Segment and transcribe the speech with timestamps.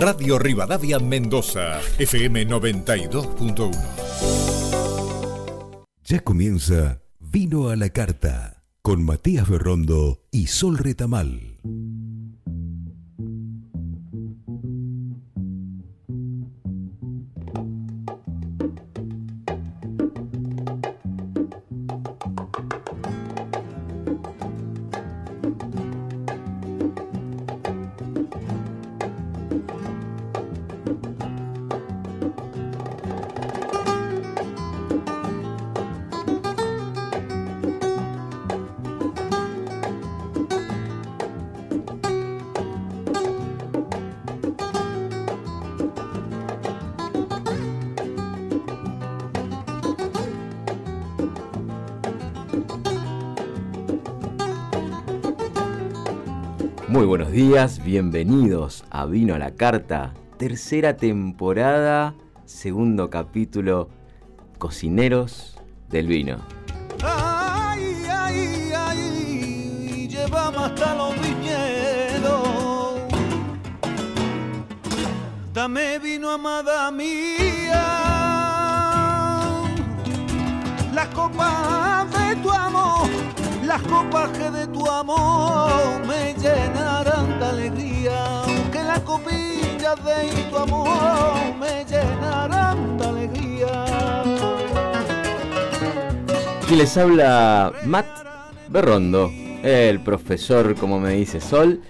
[0.00, 3.70] Radio Rivadavia Mendoza, FM 92.1.
[6.04, 11.58] Ya comienza Vino a la Carta con Matías Berrondo y Sol Retamal.
[57.50, 62.14] Días, bienvenidos a Vino a la Carta, tercera temporada,
[62.44, 63.88] segundo capítulo,
[64.58, 65.58] Cocineros
[65.88, 66.36] del Vino.
[67.02, 73.00] Ay, ay, ay, llevamos hasta los viñedos.
[75.52, 77.82] Dame vino, amada mía.
[80.94, 83.10] Las copas de tu amor,
[83.70, 85.70] las copas de tu amor
[86.04, 88.42] me llenarán de alegría.
[88.72, 93.84] Que las copillas de tu amor me llenarán de alegría.
[96.64, 98.08] Aquí les habla Matt
[98.68, 99.30] Berrondo,
[99.62, 101.80] el profesor, como me dice Sol.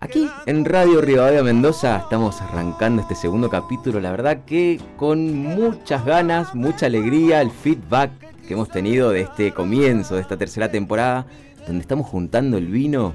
[0.00, 6.06] Aquí en Radio Rivadavia Mendoza estamos arrancando este segundo capítulo, la verdad que con muchas
[6.06, 11.26] ganas, mucha alegría, el feedback que hemos tenido de este comienzo, de esta tercera temporada,
[11.66, 13.14] donde estamos juntando el vino,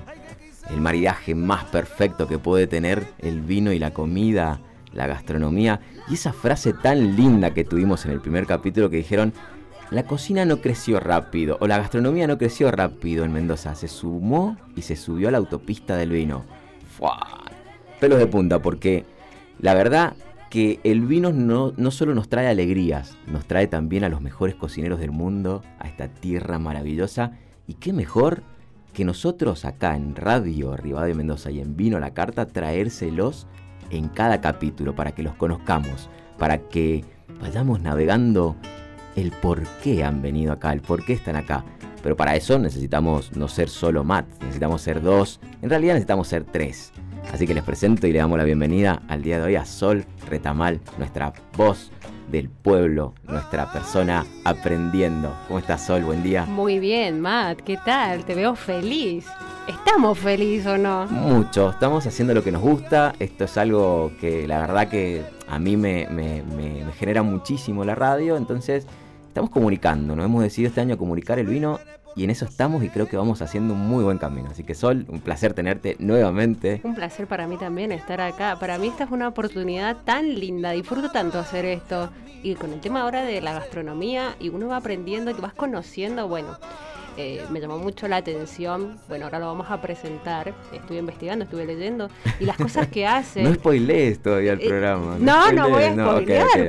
[0.69, 4.59] el maridaje más perfecto que puede tener el vino y la comida,
[4.93, 5.79] la gastronomía,
[6.09, 9.33] y esa frase tan linda que tuvimos en el primer capítulo que dijeron,
[9.89, 14.57] la cocina no creció rápido, o la gastronomía no creció rápido en Mendoza, se sumó
[14.75, 16.43] y se subió a la autopista del vino.
[16.97, 17.17] ¡Fua!
[17.99, 19.05] Pelos de punta, porque
[19.59, 20.13] la verdad
[20.51, 24.53] que el vino no, no solo nos trae alegrías, nos trae también a los mejores
[24.53, 27.31] cocineros del mundo, a esta tierra maravillosa,
[27.67, 28.43] y qué mejor
[28.93, 33.47] que nosotros acá en Radio Rivadavia Mendoza y en Vino la Carta traérselos
[33.91, 37.05] en cada capítulo para que los conozcamos, para que
[37.39, 38.57] vayamos navegando
[39.15, 41.63] el por qué han venido acá, el por qué están acá.
[42.03, 46.43] Pero para eso necesitamos no ser solo Matt, necesitamos ser dos, en realidad necesitamos ser
[46.43, 46.91] tres.
[47.33, 50.05] Así que les presento y le damos la bienvenida al día de hoy a Sol
[50.29, 51.91] Retamal, nuestra voz
[52.29, 55.33] del pueblo, nuestra persona aprendiendo.
[55.47, 56.03] ¿Cómo estás Sol?
[56.03, 56.45] Buen día.
[56.45, 58.25] Muy bien, Matt, ¿qué tal?
[58.25, 59.27] Te veo feliz.
[59.67, 61.07] ¿Estamos felices o no?
[61.07, 63.13] Mucho, estamos haciendo lo que nos gusta.
[63.19, 67.85] Esto es algo que la verdad que a mí me, me- me- me genera muchísimo
[67.85, 68.35] la radio.
[68.37, 68.85] Entonces,
[69.27, 70.15] estamos comunicando.
[70.15, 71.79] Nos hemos decidido este año comunicar el vino
[72.15, 74.49] y en eso estamos y creo que vamos haciendo un muy buen camino.
[74.51, 76.81] Así que Sol, un placer tenerte nuevamente.
[76.83, 78.57] Un placer para mí también estar acá.
[78.59, 80.71] Para mí esta es una oportunidad tan linda.
[80.71, 82.09] Disfruto tanto hacer esto.
[82.43, 86.27] Y con el tema ahora de la gastronomía, y uno va aprendiendo y vas conociendo,
[86.27, 86.57] bueno,
[87.17, 88.97] eh, me llamó mucho la atención.
[89.07, 90.53] Bueno, ahora lo vamos a presentar.
[90.73, 92.09] Estuve investigando, estuve leyendo.
[92.39, 93.43] Y las cosas que hace.
[93.43, 95.17] No spoilees todavía el Eh, programa.
[95.19, 96.21] No, no voy a no,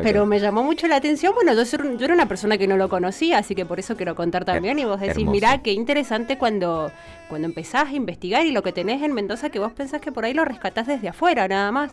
[0.02, 1.32] pero me llamó mucho la atención.
[1.34, 4.14] Bueno, yo, yo era una persona que no lo conocía, así que por eso quiero
[4.14, 4.78] contar también.
[4.78, 5.31] Y vos decís, hermoso.
[5.32, 6.91] mirá, qué interesante cuando,
[7.28, 10.25] cuando empezás a investigar y lo que tenés en Mendoza que vos pensás que por
[10.25, 11.92] ahí lo rescatás desde afuera, nada más.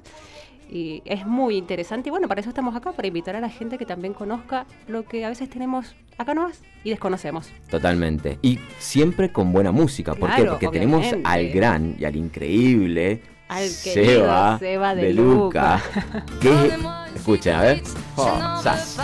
[0.70, 2.10] Y es muy interesante.
[2.10, 5.04] Y bueno, para eso estamos acá, para invitar a la gente que también conozca lo
[5.04, 7.52] que a veces tenemos acá nomás y desconocemos.
[7.70, 8.38] Totalmente.
[8.42, 10.14] Y siempre con buena música.
[10.14, 10.46] ¿Por qué?
[10.46, 15.82] Porque tenemos al gran y al increíble Al Seba, Seba de de Luca.
[15.96, 16.26] Luca.
[16.42, 16.72] que,
[17.16, 17.82] escuchen, a ver.
[18.16, 19.00] Oh, sas.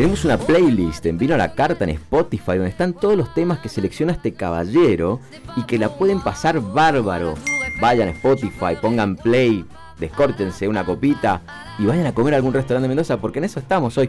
[0.00, 3.58] Tenemos una playlist en Vino a la Carta en Spotify donde están todos los temas
[3.58, 5.20] que selecciona este caballero
[5.56, 7.34] y que la pueden pasar bárbaro.
[7.82, 9.62] Vayan a Spotify, pongan play,
[9.98, 11.42] descórtense una copita
[11.78, 14.08] y vayan a comer a algún restaurante de Mendoza porque en eso estamos hoy.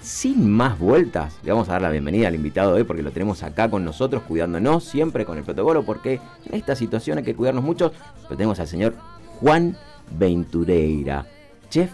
[0.00, 3.10] Sin más vueltas, le vamos a dar la bienvenida al invitado de hoy porque lo
[3.10, 7.34] tenemos acá con nosotros, cuidándonos siempre con el protocolo, porque en esta situación hay que
[7.34, 7.92] cuidarnos mucho.
[8.22, 8.94] Pero tenemos al señor
[9.38, 9.76] Juan
[10.18, 11.26] Ventureira,
[11.68, 11.90] chef,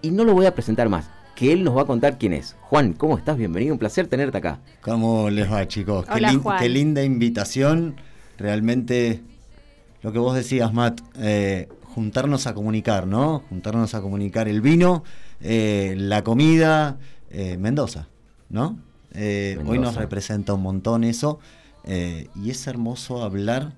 [0.00, 1.10] y no lo voy a presentar más,
[1.40, 2.54] que él nos va a contar quién es.
[2.60, 3.38] Juan, ¿cómo estás?
[3.38, 4.58] Bienvenido, un placer tenerte acá.
[4.82, 6.04] ¿Cómo les va, chicos?
[6.04, 6.58] Qué, Hola, lin- Juan.
[6.58, 7.96] qué linda invitación.
[8.36, 9.22] Realmente,
[10.02, 13.42] lo que vos decías, Matt, eh, juntarnos a comunicar, ¿no?
[13.48, 15.02] Juntarnos a comunicar el vino,
[15.40, 16.98] eh, la comida,
[17.30, 18.08] eh, Mendoza,
[18.50, 18.78] ¿no?
[19.14, 21.38] Eh, hoy nos representa un montón eso.
[21.84, 23.72] eh, y es hermoso hablar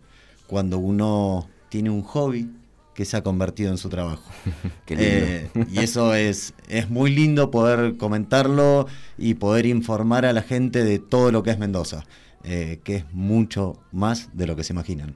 [0.48, 2.50] cuando uno tiene un hobby
[2.94, 4.22] que se ha convertido en su trabajo.
[4.86, 5.10] Qué lindo.
[5.14, 8.86] Eh, y eso es, es muy lindo poder comentarlo
[9.16, 12.04] y poder informar a la gente de todo lo que es Mendoza,
[12.44, 15.14] eh, que es mucho más de lo que se imaginan.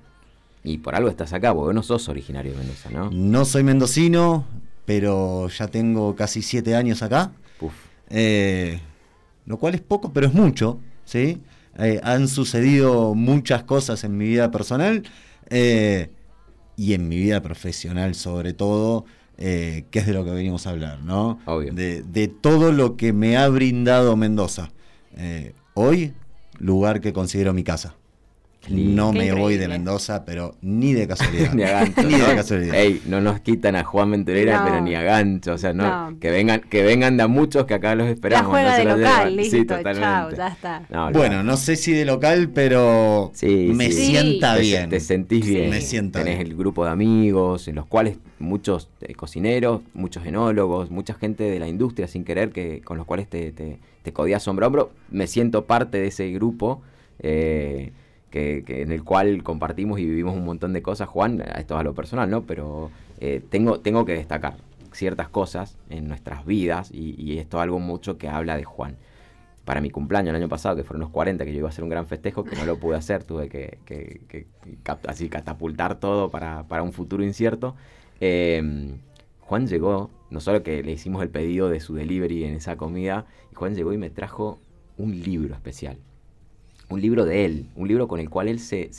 [0.64, 3.10] Y por algo estás acá, porque no sos originario de Mendoza, ¿no?
[3.10, 4.44] No soy mendocino,
[4.84, 7.72] pero ya tengo casi siete años acá, Puf.
[8.10, 8.80] eh,
[9.44, 11.40] lo cual es poco, pero es mucho, ¿sí?
[12.02, 15.02] Han sucedido muchas cosas en mi vida personal
[15.50, 16.10] eh,
[16.76, 19.04] y en mi vida profesional sobre todo,
[19.38, 21.38] eh, que es de lo que venimos a hablar, ¿no?
[21.46, 21.72] Obvio.
[21.72, 24.70] De, de todo lo que me ha brindado Mendoza.
[25.16, 26.12] Eh, hoy,
[26.58, 27.96] lugar que considero mi casa.
[28.68, 29.68] No Qué me voy de.
[29.68, 31.52] Mendoza, pero ni de casualidad.
[31.54, 32.02] ni a gancho.
[32.02, 32.74] Ni de casualidad.
[32.74, 34.64] Ey, no nos quitan a Juan Venturera, No.
[34.64, 35.52] pero ni a gancho.
[35.54, 36.18] O sea, no, No.
[36.20, 38.50] Que vengan, que vengan de a muchos que acá los esperamos.
[38.50, 39.36] juega no se de local, llevan.
[39.36, 40.36] listo, Sí, chao, totalmente.
[40.36, 40.82] ya está.
[40.90, 44.06] No, Bueno, no sé si de local, pero Sí, me sí.
[44.06, 44.88] sienta bien.
[44.90, 45.50] te sentís Sí.
[45.54, 45.70] bien.
[45.70, 46.50] Me sienta Tenés bien.
[46.50, 51.58] el grupo de amigos, en los cuales muchos eh, cocineros, muchos enólogos, mucha gente de
[51.58, 54.90] la industria sin querer, que con los cuales te, te, te codías hombro a hombro.
[55.10, 56.82] Me siento parte de ese grupo.
[57.20, 57.92] eh,
[58.30, 61.82] que, en el cual compartimos y vivimos un montón de cosas, Juan, esto es a
[61.82, 62.42] lo personal, ¿no?
[62.42, 62.90] Pero
[63.20, 64.56] eh, tengo, tengo que destacar
[64.92, 68.96] ciertas cosas en nuestras vidas y, esto es algo mucho que habla de Juan.
[69.64, 71.82] Para mi cumpleaños el año pasado, que fueron los 40, que yo iba a hacer
[71.82, 74.46] un gran festejo, que no lo pude hacer, tuve que,
[75.08, 77.74] así catapultar todo para, para un futuro incierto.
[78.20, 78.96] Eh,
[79.40, 83.26] Juan llegó, no solo que le hicimos el pedido de su delivery en esa comida,
[83.52, 84.58] y Juan llegó y me trajo
[84.98, 85.98] un libro especial.
[86.88, 88.90] Un libro de él, un libro con el cual él se,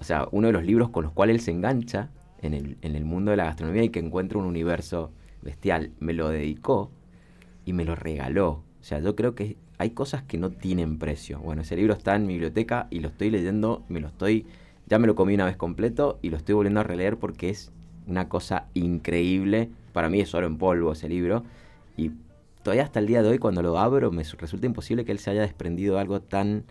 [0.00, 2.10] o sea, uno de los libros con los cuales él se engancha
[2.42, 5.10] en el, en el mundo de la gastronomía y que encuentra un universo
[5.42, 5.92] bestial.
[6.00, 6.90] Me lo dedicó
[7.64, 8.62] y me lo regaló.
[8.80, 11.38] O sea, yo creo que hay cosas que no tienen precio.
[11.40, 14.46] Bueno, ese libro está en mi biblioteca y lo estoy leyendo, me lo estoy,
[14.86, 17.72] ya me lo comí una vez completo y lo estoy volviendo a releer porque es
[18.06, 19.70] una cosa increíble.
[19.92, 21.44] Para mí es oro en polvo ese libro
[21.96, 22.12] y
[22.66, 25.20] todavía hasta el día de hoy cuando lo abro me su- resulta imposible que él
[25.20, 26.64] se haya desprendido de algo tan,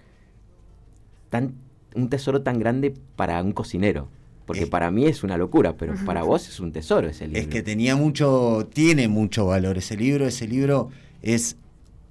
[1.30, 1.54] tan,
[1.96, 4.10] un tesoro tan grande para un cocinero.
[4.46, 7.42] Porque Es- para mí es una locura, pero para vos es un tesoro ese libro.
[7.42, 10.28] Es que tenía mucho, tiene mucho valor ese libro.
[10.28, 10.90] Ese libro
[11.22, 11.56] es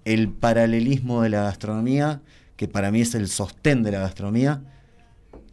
[0.07, 2.23] el paralelismo de la gastronomía,
[2.57, 4.63] que para mí es el sostén de la gastronomía,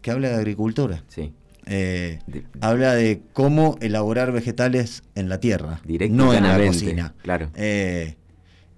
[0.01, 1.03] que habla de agricultura.
[1.09, 1.33] Sí.
[1.67, 7.13] Eh, De- habla de cómo elaborar vegetales en la tierra, Directo no en la cocina.
[7.21, 7.51] claro.
[7.53, 8.15] Eh,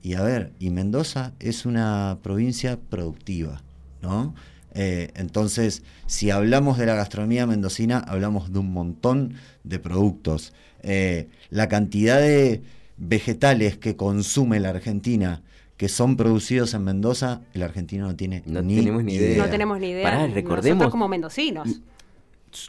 [0.03, 3.61] y a ver, y Mendoza es una provincia productiva,
[4.01, 4.35] ¿no?
[4.75, 10.53] Eh, entonces, si hablamos de la gastronomía mendocina, hablamos de un montón de productos.
[10.81, 12.61] Eh, la cantidad de
[12.97, 15.41] vegetales que consume la Argentina
[15.77, 19.44] que son producidos en Mendoza, el argentino no tiene No ni tenemos ni idea.
[19.44, 20.03] No tenemos ni idea.
[20.03, 21.67] Pará, recordemos- Nosotros como mendocinos.
[21.67, 21.81] Y-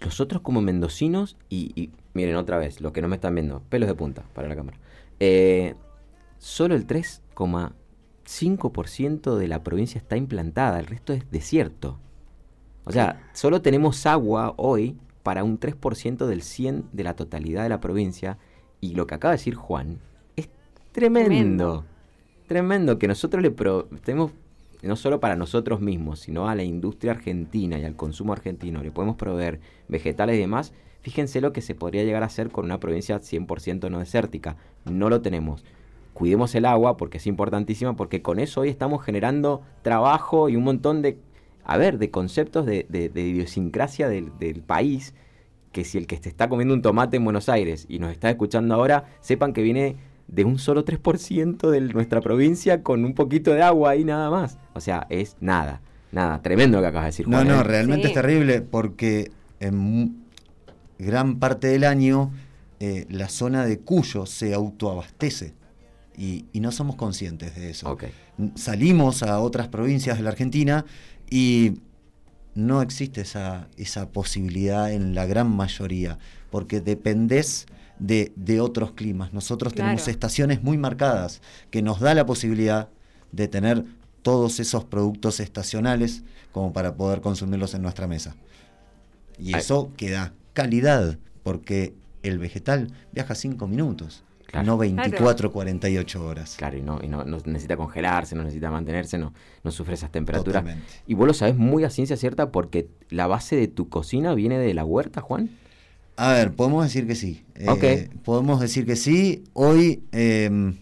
[0.04, 3.86] Nosotros como mendocinos y, y miren otra vez, los que no me están viendo, pelos
[3.88, 4.78] de punta para la cámara.
[5.20, 5.75] Eh,
[6.38, 6.86] solo el
[7.34, 11.98] 3,5% de la provincia está implantada, el resto es desierto.
[12.84, 17.70] O sea, solo tenemos agua hoy para un 3% del 100 de la totalidad de
[17.70, 18.38] la provincia
[18.81, 19.98] y lo que acaba de decir Juan
[20.36, 20.48] es
[20.92, 21.26] tremendo.
[21.26, 21.84] Tremendo.
[22.46, 24.32] Tremendo que nosotros le pro- tenemos
[24.82, 28.91] no solo para nosotros mismos, sino a la industria argentina y al consumo argentino, le
[28.91, 32.81] podemos proveer vegetales y demás, fíjense lo que se podría llegar a hacer con una
[32.81, 34.58] provincia 100% no desértica.
[34.84, 35.64] No lo tenemos.
[36.14, 40.64] Cuidemos el agua porque es importantísima, porque con eso hoy estamos generando trabajo y un
[40.64, 41.18] montón de,
[41.64, 45.12] a ver, de conceptos de, de- de idiosincrasia del, del país,
[45.72, 48.30] que si el que se está comiendo un tomate en Buenos Aires y nos está
[48.30, 49.96] escuchando ahora, sepan que viene
[50.28, 54.56] de un solo 3% de nuestra provincia con un poquito de agua ahí nada más.
[54.74, 55.80] O sea, es nada,
[56.12, 57.28] nada, tremendo lo que acabas de decir.
[57.28, 57.64] No, Juan, no, ¿eh?
[57.64, 58.08] realmente Sí.
[58.10, 60.24] es terrible porque en
[60.98, 62.30] gran parte del año
[62.80, 65.54] eh, la zona de Cuyo se autoabastece
[66.16, 67.96] y, y no somos conscientes de eso.
[68.54, 70.84] Salimos a otras provincias de la Argentina
[71.30, 71.74] y
[72.54, 76.18] no existe esa, esa posibilidad en la gran mayoría
[76.50, 77.66] porque dependés
[77.98, 79.32] de, de otros climas.
[79.32, 81.40] Nosotros tenemos estaciones muy marcadas
[81.70, 82.88] que nos da la posibilidad
[83.32, 83.84] de tener
[84.22, 88.36] todos esos productos estacionales como para poder consumirlos en nuestra mesa.
[89.38, 94.22] Y eso que da calidad, porque el vegetal viaja 5 minutos,
[94.55, 94.67] Claro.
[94.67, 96.55] no 24, 48 horas.
[96.56, 99.32] Claro, y no, y no, no necesita congelarse, no necesita mantenerse, no,
[99.63, 100.63] no sufre esas temperaturas.
[100.63, 100.91] Totalmente.
[101.06, 104.58] Y vos lo sabés muy a ciencia cierta porque la base de tu cocina viene
[104.58, 105.51] de la huerta, Juan.
[106.17, 107.44] A ver, podemos decir que sí.
[107.56, 108.23] Eh, Ok.
[108.25, 109.44] podemos decir que sí.
[109.53, 110.73] Hoy eh,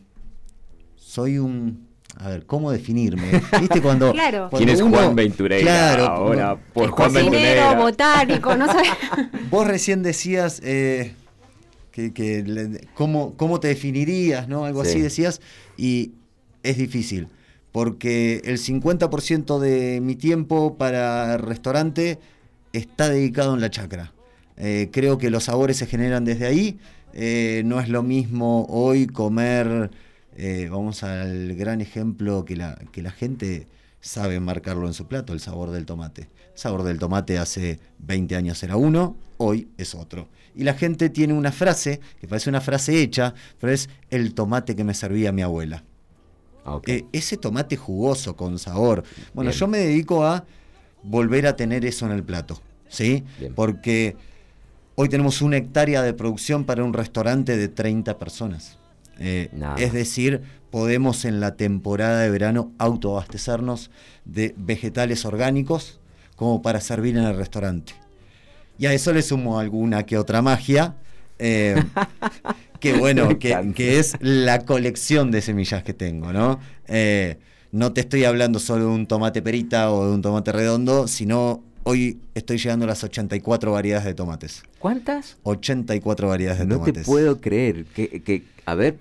[0.97, 1.89] soy un,
[2.19, 3.41] a ver, ¿cómo definirme?
[3.61, 4.49] ¿Viste cuando, Claro.
[4.51, 5.63] cuando ¿Quién es uno- Juan Ventureira?
[5.65, 8.91] Claro, ahora por Juan Cocinero, botánico, no sabes.
[9.51, 11.15] Vos recién decías eh,
[11.93, 14.65] que, que le- cómo, cómo te definirías, ¿no?
[14.65, 14.91] Algo Sí.
[14.91, 15.41] así decías,
[15.77, 16.13] y
[16.63, 17.29] es difícil,
[17.71, 22.19] porque el 50% de mi tiempo para restaurante
[22.73, 24.13] está dedicado en la chacra.
[24.57, 26.79] Eh, creo que los sabores se generan desde ahí.
[27.15, 29.91] eh, no es lo mismo hoy comer,
[30.35, 33.67] eh, vamos al gran ejemplo que la, que la gente
[34.01, 36.23] sabe marcarlo en su plato, el sabor del tomate.
[36.23, 40.27] El sabor del tomate hace 20 años era uno, hoy es otro.
[40.55, 44.77] Y la gente tiene una frase, que parece una frase hecha, pero es el tomate
[44.77, 45.85] que me servía mi abuela.
[46.65, 46.81] Ah.
[46.87, 49.03] Eh, ese tomate jugoso, con sabor.
[49.35, 49.59] Bueno, Bien.
[49.59, 50.45] yo me dedico a
[51.03, 53.25] volver a tener eso en el plato, ¿sí?
[53.39, 53.55] Bien.
[53.55, 54.17] Porque
[54.95, 58.79] hoy tenemos una hectárea de producción para un restaurante de 30 personas.
[59.19, 63.91] Eh, es decir, podemos en la temporada de verano autoabastecernos
[64.25, 66.01] de vegetales orgánicos
[66.35, 67.95] como para servir en el restaurante.
[68.79, 70.97] Y a eso le sumo alguna que otra magia.
[71.39, 71.77] eh,
[72.81, 76.59] que bueno, que, es la colección de semillas que tengo, ¿no?
[76.89, 77.39] Eh,
[77.71, 81.63] no te estoy hablando solo de un tomate perita o de un tomate redondo, sino
[81.85, 84.63] hoy estoy llegando a las 84 variedades de tomates.
[84.79, 85.39] ¿Cuántas?
[85.45, 87.07] 84 variedades de No te tomates.
[87.07, 87.85] puedo creer.
[87.87, 88.99] Que, que, a ver,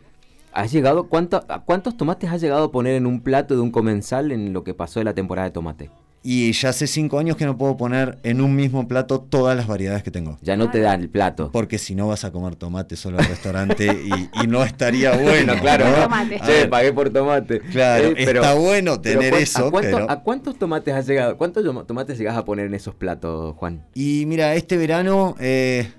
[0.54, 4.32] ¿has llegado, cuánto, ¿cuántos tomates has llegado a poner en un plato de un comensal
[4.32, 5.90] en lo que pasó de la temporada de tomate?
[6.24, 9.66] Y ya hace 5 años que no puedo poner en un mismo plato todas las
[9.66, 10.38] variedades que tengo.
[10.44, 11.50] Ya no te dan el plato.
[11.51, 15.56] Porque si no vas a comer tomate solo al restaurante y, y no estaría bueno.
[15.60, 16.04] claro, ¿no?
[16.04, 16.40] Tomate.
[16.46, 17.60] Che, pagué por tomate.
[17.62, 21.08] Claro, Eh, pero- está bueno tener ¿cuán- eso, ¿a, cuánto- pero- a cuántos tomates has
[21.08, 21.38] llegado?
[21.38, 23.84] ¿Cuántos toma- tomates llegas a poner en esos platos, Juan?
[23.96, 25.92] Y mira, este verano eh,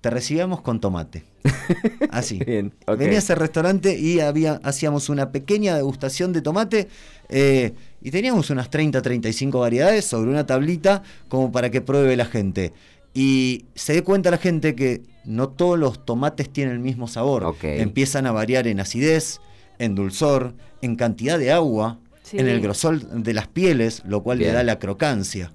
[0.00, 1.22] te recibíamos con tomate.
[2.10, 2.38] Así.
[2.38, 2.96] Bien, ok.
[2.96, 6.88] Venías al restaurante y había, hacíamos una pequeña degustación de tomate
[7.28, 12.26] eh, y teníamos unas 30, 35 variedades sobre una tablita como para que pruebe la
[12.26, 12.72] gente.
[13.14, 17.54] Y se dé cuenta la gente que no todos los tomates tienen el mismo sabor.
[17.62, 19.40] Empiezan a variar en acidez,
[19.78, 22.38] en dulzor, en cantidad de agua, Sí.
[22.38, 24.50] en el grosor de las pieles, lo cual Bien.
[24.50, 25.52] le da la crocancia.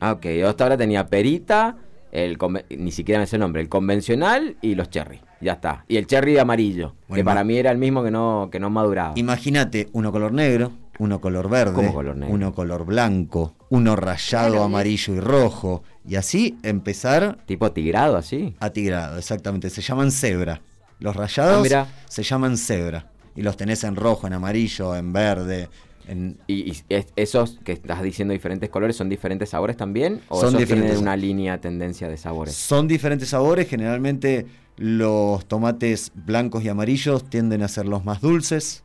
[0.00, 0.26] Ah, ok.
[0.38, 1.76] Yo hasta ahora tenía perita,
[2.12, 2.36] el
[2.76, 5.20] ni siquiera me sé el nombre, el convencional y los cherry.
[5.40, 5.84] Ya está.
[5.88, 9.12] Y el cherry amarillo, que para mí era el mismo que no, que no maduraba.
[9.16, 12.34] Imagínate uno color negro, uno color verde, ¿Cómo color negro?
[12.34, 15.82] uno color blanco, uno rayado Claro, amarillo y rojo.
[16.06, 18.56] Y así empezar Tipo tigrado, así.
[18.60, 19.70] a tigrado, exactamente.
[19.70, 20.60] Se llaman cebra.
[21.00, 21.86] Los rayados Ah, mira.
[22.08, 23.10] se llaman cebra.
[23.36, 25.68] Y los tenés en rojo, en amarillo, en verde.
[26.08, 26.38] En...
[26.46, 30.22] ¿Y, y es- esos que estás diciendo diferentes colores son diferentes sabores también?
[30.28, 30.92] ¿O Son esos diferentes.
[30.92, 32.54] tienen una línea, tendencia de sabores?
[32.54, 33.68] Son diferentes sabores.
[33.68, 38.82] Generalmente los tomates blancos y amarillos tienden a ser los más dulces.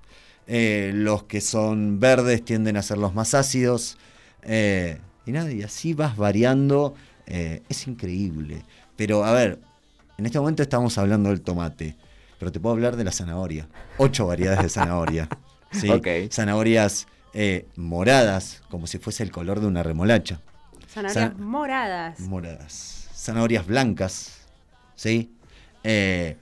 [0.47, 3.97] Eh, los que son verdes tienden a ser los más ácidos.
[4.43, 6.95] eh, y nada, y así vas variando.
[7.25, 8.63] eh, es increíble.
[8.97, 9.59] Pero a ver,
[10.17, 11.95] en este momento estamos hablando del tomate.
[12.39, 13.67] Pero te puedo hablar de la zanahoria.
[13.97, 15.29] Ocho variedades de zanahoria.
[15.71, 15.89] ¿sí?
[15.89, 16.07] Ok.
[16.29, 20.41] Zanahorias eh, moradas, como si fuese el color de una remolacha.
[20.89, 22.19] Zanahorias moradas.
[22.19, 23.07] moradas.
[23.15, 24.39] Zanahorias blancas,
[24.95, 25.31] ¿sí?
[25.85, 26.35] Eh,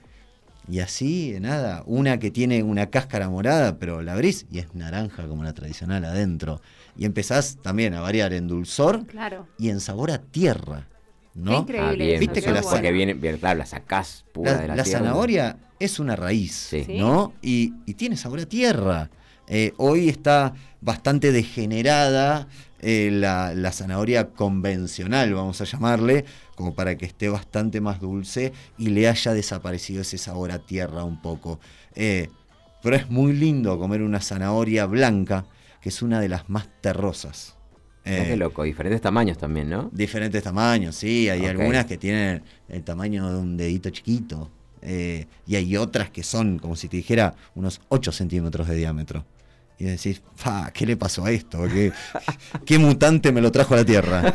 [0.68, 5.26] y así, nada, una que tiene una cáscara morada, pero la abrís y es naranja
[5.26, 6.60] como la tradicional adentro.
[6.96, 9.48] Y empezás también a variar en dulzor Claro.
[9.58, 10.86] y en sabor a tierra,
[11.34, 11.60] ¿no?
[11.60, 11.88] increíble.
[11.88, 14.68] Ah, bien, Viste eso, que la porque viene, bien, claro, la sacás pura La, de
[14.68, 14.98] la, la tierra.
[15.00, 16.52] zanahoria es una raíz.
[16.70, 16.86] Sí.
[16.90, 17.32] ¿no?
[17.42, 19.10] Y, y tiene sabor a tierra.
[19.48, 22.46] Eh, hoy está bastante degenerada
[22.84, 26.24] eh, la, la zanahoria convencional, vamos a llamarle,
[26.56, 31.04] como para que esté bastante más dulce y le haya desaparecido ese sabor a tierra
[31.04, 31.60] un poco.
[31.94, 32.28] Eh,
[32.82, 35.44] pero es muy lindo comer una zanahoria blanca,
[35.80, 37.54] que es una de las más terrosas.
[38.04, 39.88] Mirá Eh, qué loco, diferentes tamaños también, ¿no?
[39.92, 41.28] Diferentes tamaños, sí.
[41.28, 44.50] Hay algunas que tienen el tamaño de un dedito chiquito.
[44.84, 49.24] y hay otras que son, como si te dijera, unos 8 centímetros de diámetro.
[49.82, 51.64] Y decís, fa, ¿qué le pasó a esto?
[51.66, 51.90] ¿Qué,
[52.64, 54.32] qué mutante me lo trajo a la Tierra?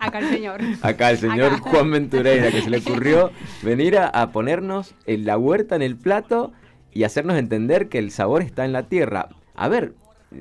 [0.00, 0.60] Acá el señor.
[0.82, 1.70] Acá el señor Acá.
[1.70, 3.30] Juan Ventureira que se le ocurrió
[3.62, 6.52] venir a, a ponernos en la huerta en el plato
[6.92, 9.28] y hacernos entender que el sabor está en la tierra.
[9.54, 9.94] A ver,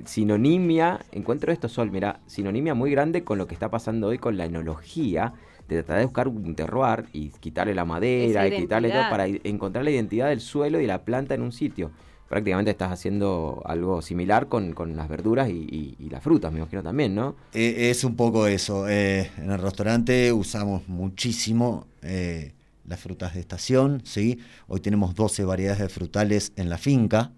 [0.06, 4.38] sinonimia, encuentro esto, Sol, mira, sinonimia muy grande con lo que está pasando hoy con
[4.38, 5.34] la enología,
[5.68, 9.28] de tratar de buscar un terroir y quitarle la madera Esa y quitarle todo para
[9.28, 11.92] encontrar la identidad del suelo y la planta en un sitio.
[12.30, 16.84] Prácticamente estás haciendo algo similar con, con las verduras y, y- las frutas, me imagino
[16.84, 17.36] también, ¿no?
[17.54, 18.88] Eh, es un poco eso.
[18.88, 22.54] eh, en el restaurante usamos muchísimo eh,
[22.88, 24.40] las frutas de estación, ¿sí?
[24.68, 27.32] Hoy tenemos 12 variedades de frutales en la finca.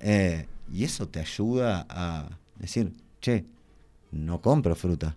[0.00, 3.44] eh, Y eso te ayuda a decir, che,
[4.12, 5.16] no compro fruta,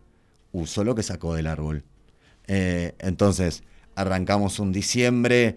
[0.52, 1.84] uso lo que sacó del árbol.
[2.48, 3.64] Eh, entonces,
[3.96, 5.56] arrancamos un diciembre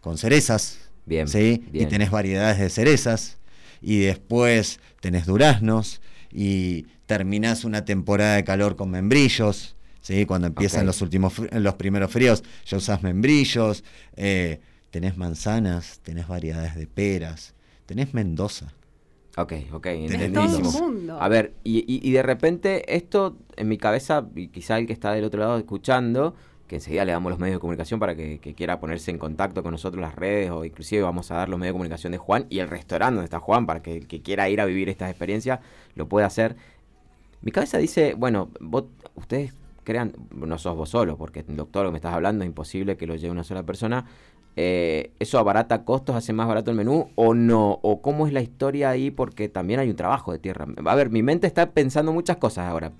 [0.00, 0.78] con cerezas.
[1.06, 1.64] Bien, ¿sí?
[1.70, 1.86] bien.
[1.86, 3.38] Y tenés variedades de cerezas.
[3.80, 6.00] Y después tenés duraznos.
[6.32, 9.76] Y terminás una temporada de calor con membrillos.
[10.00, 10.26] ¿sí?
[10.26, 13.84] Cuando empiezan los últimos los primeros fríos, ya usás membrillos.
[14.16, 17.54] eh, tenés manzanas, tenés variedades de peras.
[17.86, 18.72] Tenés Mendoza.
[19.36, 19.86] Ok, ok,
[20.90, 21.20] mundo.
[21.20, 24.92] A ver, y, y- y de repente esto en mi cabeza, y quizá el que
[24.92, 28.38] está del otro lado escuchando, que enseguida le damos los medios de comunicación para que,
[28.56, 31.72] quiera ponerse en contacto con nosotros las redes, o inclusive vamos a dar los medios
[31.72, 34.64] de comunicación de Juan y el restaurante donde está Juan, para que quiera ir a
[34.64, 35.60] vivir estas experiencias
[35.94, 36.56] lo pueda hacer.
[37.42, 38.84] Mi cabeza dice, bueno, vos,
[39.16, 39.54] ustedes
[39.84, 43.06] crean, no sos vos solo, porque el doctor que me estás hablando es imposible que
[43.06, 44.06] lo lleve una sola persona.
[44.56, 47.80] Eh, ¿Eso abarata costos, hace más barato el menú o no?
[47.82, 49.10] ¿O cómo es la historia ahí?
[49.10, 50.66] Porque también hay un trabajo de tierra.
[50.86, 52.92] A ver, mi mente está pensando muchas cosas ahora.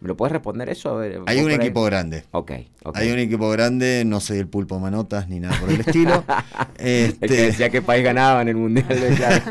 [0.00, 0.90] ¿Me lo puedes responder eso?
[0.90, 2.24] A ver, Hay un equipo grande.
[2.32, 2.96] Ok, ok.
[2.96, 6.22] Hay un equipo grande, no soy el pulpo manotas ni nada por el estilo.
[6.78, 9.44] El que Este, decía que país ganaba en el Mundial de claro,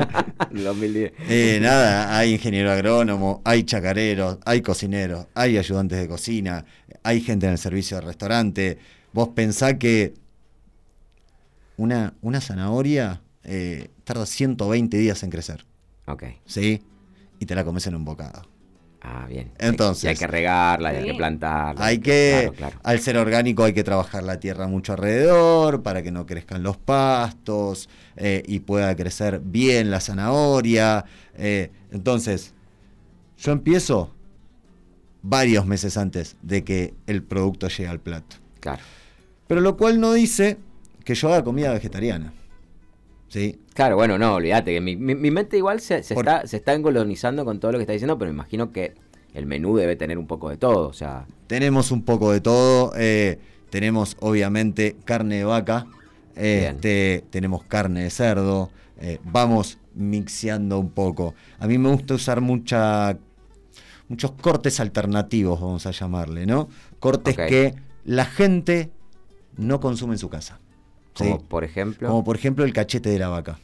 [0.52, 1.14] del 2010.
[1.30, 6.66] eh, nada, hay ingeniero agrónomo, hay chacareros, hay cocineros, hay ayudantes de cocina,
[7.02, 8.78] hay gente en el servicio de restaurante.
[9.14, 10.14] Vos pensá que
[11.78, 15.66] una, una zanahoria eh, tarda 120 días en crecer,
[16.06, 16.24] Ok.
[16.46, 16.82] ¿sí?
[17.40, 18.44] Y te la comes en un bocado.
[19.06, 19.52] Ah, bien.
[19.60, 21.86] Entonces- Y hay que regarla, y hay que plantarla.
[21.86, 22.80] Hay que, Claro, claro.
[22.84, 26.78] al ser orgánico hay que trabajar la tierra mucho alrededor para que no crezcan los
[26.78, 31.04] pastos eh, y pueda crecer bien la zanahoria.
[31.36, 32.54] eh, entonces,
[33.38, 34.14] yo empiezo
[35.22, 38.38] varios meses antes de que el producto llegue al plato.
[38.60, 38.82] Claro.
[39.48, 40.58] Pero lo cual no dice
[41.04, 42.32] que yo haga comida vegetariana.
[43.30, 43.60] ¿Sí?
[43.74, 46.58] Claro, bueno, no, olvídate, que mi, mi- mi mente igual se, se Por- está, se
[46.58, 48.94] está engolonizando con todo lo que está diciendo, pero me imagino que
[49.34, 52.94] el menú debe tener un poco de todo, o sea, Tenemos un poco de todo.
[52.96, 53.40] eh,
[53.72, 55.88] tenemos obviamente carne de vaca.
[56.36, 58.70] Este, tenemos carne de cerdo.
[59.00, 61.34] eh, vamos mixeando un poco.
[61.60, 63.18] A mí me gusta usar mucha,
[64.08, 66.70] muchos cortes alternativos, vamos a llamarle, ¿no?
[67.00, 67.74] Cortes que
[68.06, 68.92] la gente
[69.58, 70.60] no consume en su casa.
[71.16, 71.24] ¿Sí?
[71.24, 72.08] como por ejemplo...
[72.08, 73.60] Como por ejemplo el cachete de la vaca.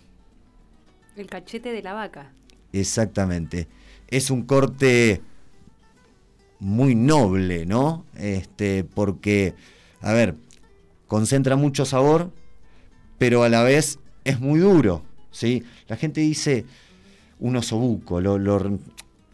[1.15, 2.31] El cachete de la vaca.
[2.71, 3.67] Exactamente.
[4.07, 5.21] Es un corte
[6.59, 8.05] muy noble, ¿no?
[8.15, 9.55] Este, porque,
[10.01, 10.35] a ver,
[11.07, 12.31] concentra mucho sabor,
[13.17, 15.63] pero a la vez es muy duro, ¿sí?
[15.87, 16.65] La gente dice
[17.39, 18.79] un osobuco, lo, lo,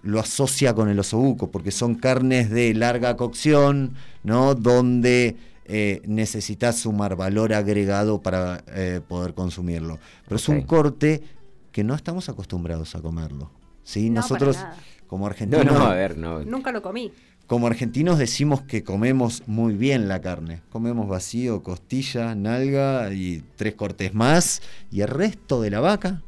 [0.03, 4.53] lo asocia con el osobuco, porque son carnes de larga cocción, ¿no?
[4.53, 9.97] Donde eh, necesitas sumar valor agregado para eh, poder consumirlo.
[10.25, 11.23] Pero es un corte
[11.71, 13.49] que no estamos acostumbrados a comerlo.
[13.83, 14.09] ¿sí?
[14.09, 14.83] No, Nosotros, para nada.
[15.07, 16.43] como No, argentinos, no, a ver, no.
[16.43, 17.11] Nunca lo comí.
[17.47, 20.61] como argentinos decimos que comemos muy bien la carne.
[20.69, 24.61] Comemos vacío, costilla, nalga y tres cortes más.
[24.91, 26.21] Y el resto de la vaca.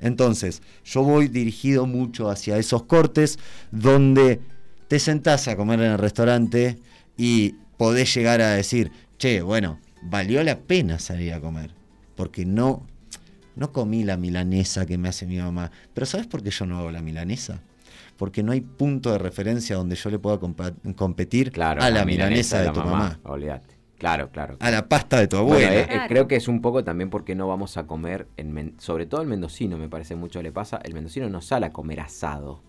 [0.00, 3.38] Entonces, yo voy dirigido mucho hacia esos cortes
[3.70, 4.40] donde
[4.88, 6.78] te sentás a comer en el restaurante
[7.16, 11.74] y podés llegar a decir, che, bueno, valió la pena salir a comer.
[12.14, 12.86] Porque no,
[13.56, 15.72] no comí la milanesa que me hace mi mamá.
[15.92, 17.60] Pero ¿sabes por qué yo no hago la milanesa?
[18.16, 22.60] Porque no hay punto de referencia donde yo le pueda competir Claro, a la, milanesa,
[22.60, 23.18] de, la tu mamá.
[23.24, 23.74] Olvídate.
[23.98, 24.56] Claro, claro.
[24.60, 25.74] a la pasta de tu Bueno, abuela.
[25.74, 26.08] eh, eh, Claro.
[26.08, 29.28] creo que es un poco también porque no vamos a comer, en sobre todo el
[29.28, 32.60] mendocino, me parece mucho le pasa, el mendocino no sale a comer asado.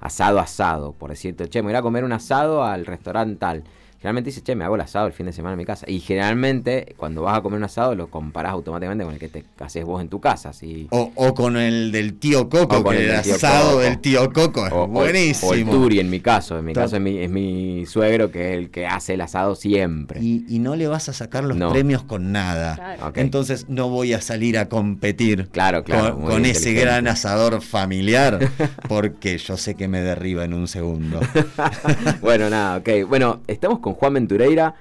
[0.00, 3.64] Asado, asado, por decirte, che, me voy a comer un asado al restaurante tal.
[4.04, 5.86] Generalmente dice, che, me hago el asado el fin de semana en mi casa.
[5.88, 9.44] Y generalmente, cuando vas a comer un asado, lo comparás automáticamente con el que te
[9.60, 10.50] haces vos en tu casa.
[10.50, 10.88] Así.
[10.90, 13.68] O, o con el del tío Coco, O con que el el, del tío asado
[13.70, 13.80] Coco.
[13.80, 15.50] del tío Coco es O, buenísimo.
[15.52, 16.58] o el turi en mi caso.
[16.58, 19.54] En mi caso es mi, es mi suegro que es el que hace el asado
[19.54, 20.20] siempre.
[20.20, 21.72] y, y no le vas a sacar los No.
[21.72, 22.74] premios con nada.
[22.74, 23.06] Claro.
[23.08, 23.16] Ok.
[23.16, 28.38] Entonces no voy a salir a competir Claro, claro, con, con ese gran asador familiar,
[28.86, 31.20] porque yo sé que me derriba en un segundo.
[32.20, 33.08] bueno, nada, ok.
[33.08, 34.74] Bueno, estamos con Juan Ventureira,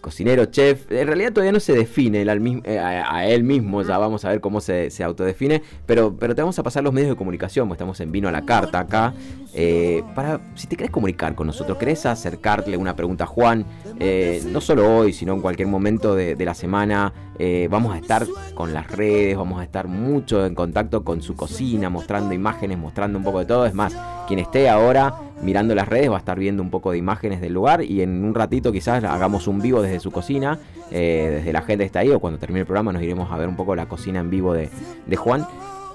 [0.00, 0.90] cocinero, chef.
[0.90, 4.24] En realidad todavía no se define él al mis- eh, a, él mismo, ya vamos
[4.24, 5.62] a ver cómo se, se autodefine.
[5.86, 8.32] Pero, pero te vamos a pasar los medios de comunicación, porque estamos en Vino a
[8.32, 9.14] la Carta acá.
[9.54, 13.66] Eh, para, si te querés comunicar con nosotros, querés acercarle una pregunta a Juan,
[13.98, 18.26] eh, no solo hoy, sino en cualquier momento de, la semana, eh, vamos a estar
[18.54, 23.18] con las redes, vamos a estar mucho en contacto con su cocina, mostrando imágenes, mostrando
[23.18, 23.66] un poco de todo.
[23.66, 23.94] Es más,
[24.26, 27.52] quien esté ahora mirando las redes va a estar viendo un poco de imágenes del
[27.52, 30.58] lugar y en un ratito quizás hagamos un vivo desde su cocina,
[30.90, 33.36] eh, desde la gente que está ahí o cuando termine el programa nos iremos a
[33.36, 34.70] ver un poco la cocina en vivo de
[35.16, 35.46] Juan.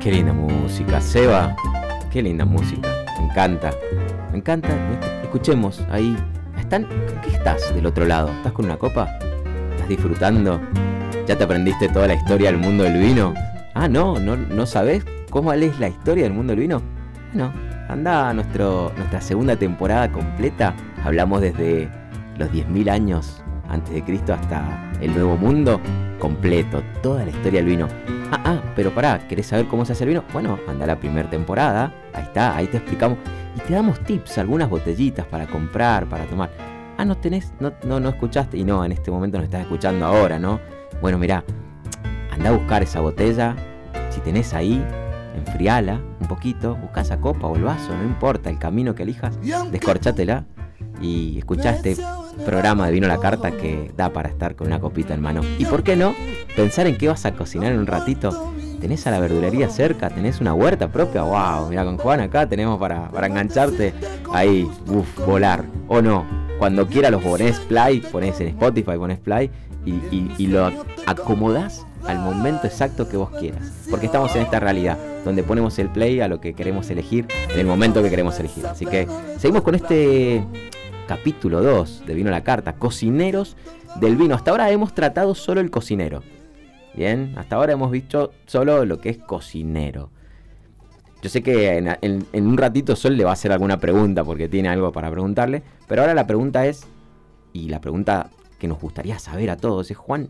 [0.00, 1.56] Qué linda música, Seba.
[2.12, 2.88] Qué linda música.
[3.18, 3.72] Me encanta.
[4.30, 4.68] Me encanta.
[5.24, 6.16] Escuchemos ahí.
[6.56, 6.84] ¿Están?
[6.84, 8.30] ¿Con qué estás del otro lado?
[8.30, 9.08] ¿Estás con una copa?
[9.72, 10.60] ¿Estás disfrutando?
[11.26, 13.34] ¿Ya te aprendiste toda la historia del mundo del vino?
[13.74, 16.80] Ah, no, no, no sabes cómo es la historia del mundo del vino.
[17.32, 17.52] Bueno,
[17.88, 20.72] anda a nuestro, nuestra segunda temporada completa.
[21.02, 21.90] Hablamos desde
[22.38, 25.80] los 10.000 años antes de Cristo hasta el Nuevo Mundo
[26.20, 27.88] completo, toda la historia del vino.
[28.30, 30.24] Ah, ah, pero pará, ¿querés saber cómo se hace el vino?
[30.32, 33.18] Bueno, anda a la primera temporada, ahí está, ahí te explicamos
[33.56, 36.50] y te damos tips, algunas botellitas para comprar, para tomar.
[36.96, 40.06] Ah, no tenés, no, no, no escuchaste y no, en este momento nos estás escuchando
[40.06, 40.75] ahora, ¿no?
[41.00, 41.44] Bueno, mirá,
[42.30, 43.56] anda a buscar esa botella,
[44.10, 44.84] si tenés ahí,
[45.36, 49.38] enfriala un poquito, busca esa copa o el vaso, no importa el camino que elijas,
[49.70, 50.44] descorchátela
[51.00, 51.96] y escuchá este
[52.44, 55.42] programa de Vino la Carta que da para estar con una copita en mano.
[55.58, 56.14] Y por qué no,
[56.54, 58.52] pensar en qué vas a cocinar en un ratito.
[58.80, 60.10] ¿Tenés a la verdulería cerca?
[60.10, 61.22] ¿Tenés una huerta propia?
[61.22, 61.70] ¡Wow!
[61.70, 63.94] Mira, con Juan acá tenemos para, para engancharte
[64.32, 65.64] ahí, uff, volar.
[65.88, 66.26] O no,
[66.58, 69.50] cuando quiera los ponés play, ponés en Spotify, ponés play
[69.86, 70.70] y, y, lo
[71.06, 73.72] acomodás al momento exacto que vos quieras.
[73.88, 77.58] Porque estamos en esta realidad, donde ponemos el play a lo que queremos elegir, en
[77.60, 78.66] el momento que queremos elegir.
[78.66, 79.06] Así que
[79.38, 80.44] seguimos con este
[81.06, 83.56] capítulo 2 de Vino a la Carta, cocineros
[84.00, 84.34] del vino.
[84.34, 86.22] Hasta ahora hemos tratado solo el cocinero.
[86.94, 90.10] Bien, hasta ahora hemos visto solo lo que es cocinero.
[91.22, 94.48] Yo sé que en- en un ratito Sol le va a hacer alguna pregunta porque
[94.48, 96.86] tiene algo para preguntarle, pero ahora la pregunta es,
[97.52, 100.28] y la pregunta que nos gustaría saber a todos es, Juan,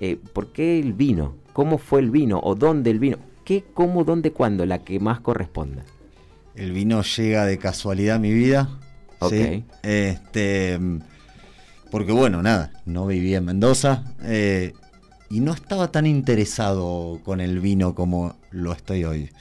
[0.00, 1.36] eh, ¿por qué el vino?
[1.52, 2.40] ¿Cómo fue el vino?
[2.42, 3.18] ¿O dónde el vino?
[3.44, 4.66] ¿Qué, cómo, dónde, cuándo?
[4.66, 5.84] La que más corresponda.
[6.54, 8.68] El vino llega de casualidad a mi vida.
[9.20, 9.32] Ok.
[9.32, 9.64] ¿sí?
[9.82, 10.78] Este,
[11.90, 14.72] porque bueno, nada, no vivía en Mendoza eh,
[15.30, 19.30] y no estaba tan interesado con el vino como lo estoy hoy.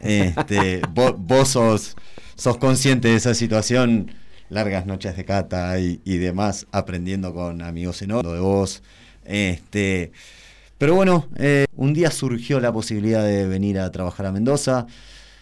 [0.00, 1.96] Este, vo- vos sos,
[2.36, 4.12] sos consciente de esa situación,
[4.50, 8.82] largas noches de cata y, y demás, aprendiendo con amigos en otro de vos.
[9.24, 10.12] Este,
[10.78, 14.86] pero bueno, eh, un día surgió la posibilidad de venir a trabajar a Mendoza.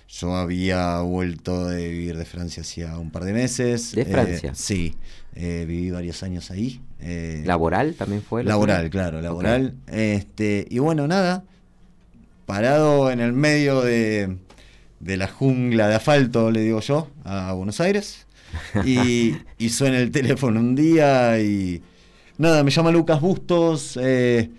[0.08, 3.92] Yo había vuelto de vivir de Francia hacía un par de meses.
[3.92, 4.54] ¿De Eh, Francia?
[4.54, 4.94] sí,
[5.34, 6.80] eh, viví varios años ahí.
[7.44, 8.42] ¿Laboral también fue?
[8.42, 9.74] la laboral, claro, laboral.
[9.88, 11.44] Este, y bueno, nada,
[12.46, 14.36] parado en el medio de,
[15.00, 18.25] de la jungla de asfalto, le digo yo, a Buenos Aires.
[18.84, 21.82] Y, y suena el teléfono un día y
[22.38, 23.98] nada, me llama Lucas Bustos.
[24.00, 24.50] eh,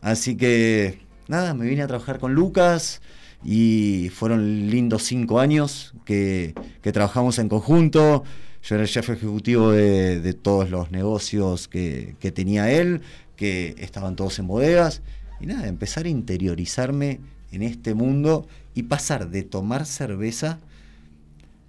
[0.00, 3.00] así que nada, me vine a trabajar con Lucas
[3.44, 8.24] y fueron lindos cinco años que, que trabajamos en conjunto.
[8.62, 13.02] Yo era el jefe ejecutivo de, de todos los negocios que, que tenía él,
[13.36, 15.02] que estaban todos en bodegas.
[15.40, 17.20] Y nada, empezar a interiorizarme
[17.52, 20.58] en este mundo y pasar de tomar cerveza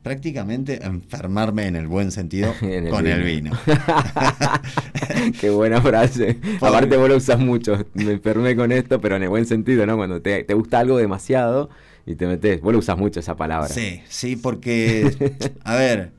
[0.08, 3.52] prácticamente enfermarme en el buen sentido el con el vino.
[5.40, 6.36] Qué buena frase.
[6.60, 7.86] Por- Aparte vos lo usas mucho.
[7.94, 9.98] Me enfermé con esto, pero en el buen sentido, ¿no?
[9.98, 11.70] Cuando te, te gusta algo demasiado
[12.06, 12.62] y te metes.
[12.62, 13.68] Vos lo usas mucho esa palabra.
[13.70, 16.12] Sí, sí, porque, a ver,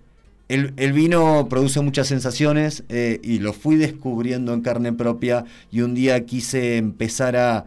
[0.48, 5.80] el, el vino produce muchas sensaciones eh, y lo fui descubriendo en carne propia y
[5.80, 7.66] un día quise empezar a,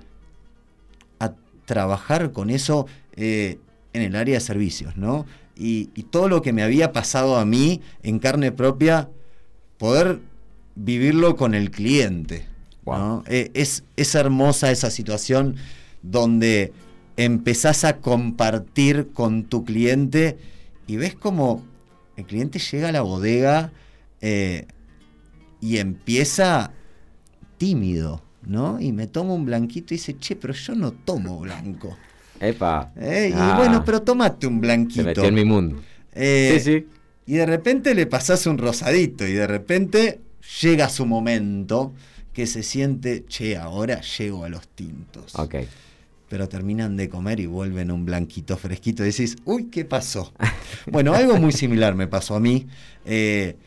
[1.20, 1.34] a
[1.66, 3.58] trabajar con eso eh,
[3.94, 5.26] en el área de servicios, ¿no?
[5.62, 9.10] Y, y todo lo que me había pasado a mí en carne propia,
[9.78, 10.20] poder
[10.76, 12.48] vivirlo con el cliente.
[12.86, 13.24] ¿no?
[13.28, 15.56] Es, es hermosa esa situación
[16.02, 16.74] donde
[17.16, 20.38] empezás a compartir con tu cliente
[20.88, 21.64] y ves como
[22.18, 23.72] el cliente llega a la bodega
[24.22, 24.68] eh,
[25.60, 26.72] y empieza
[27.58, 28.80] tímido, ¿no?
[28.80, 31.96] Y me toma un blanquito y dice, che, pero yo no tomo blanco.
[32.42, 32.92] Epa.
[33.00, 35.04] Eh, y Ah, bueno, pero tomate un Se blanquito.
[35.04, 35.82] metió en mi mundo.
[36.14, 36.88] Eh, sí, sí.
[37.28, 40.20] y de repente le pasás un rosadito y de repente
[40.62, 41.94] llega su momento
[42.34, 45.36] que se siente, che, ahora llego a los tintos.
[45.36, 45.56] Ok.
[46.30, 49.04] pero terminan de comer y vuelven un blanquito fresquito.
[49.04, 50.34] Y decís, uy, ¿qué pasó?
[50.90, 52.68] bueno, algo muy similar me pasó a mí.
[53.06, 53.58] eh,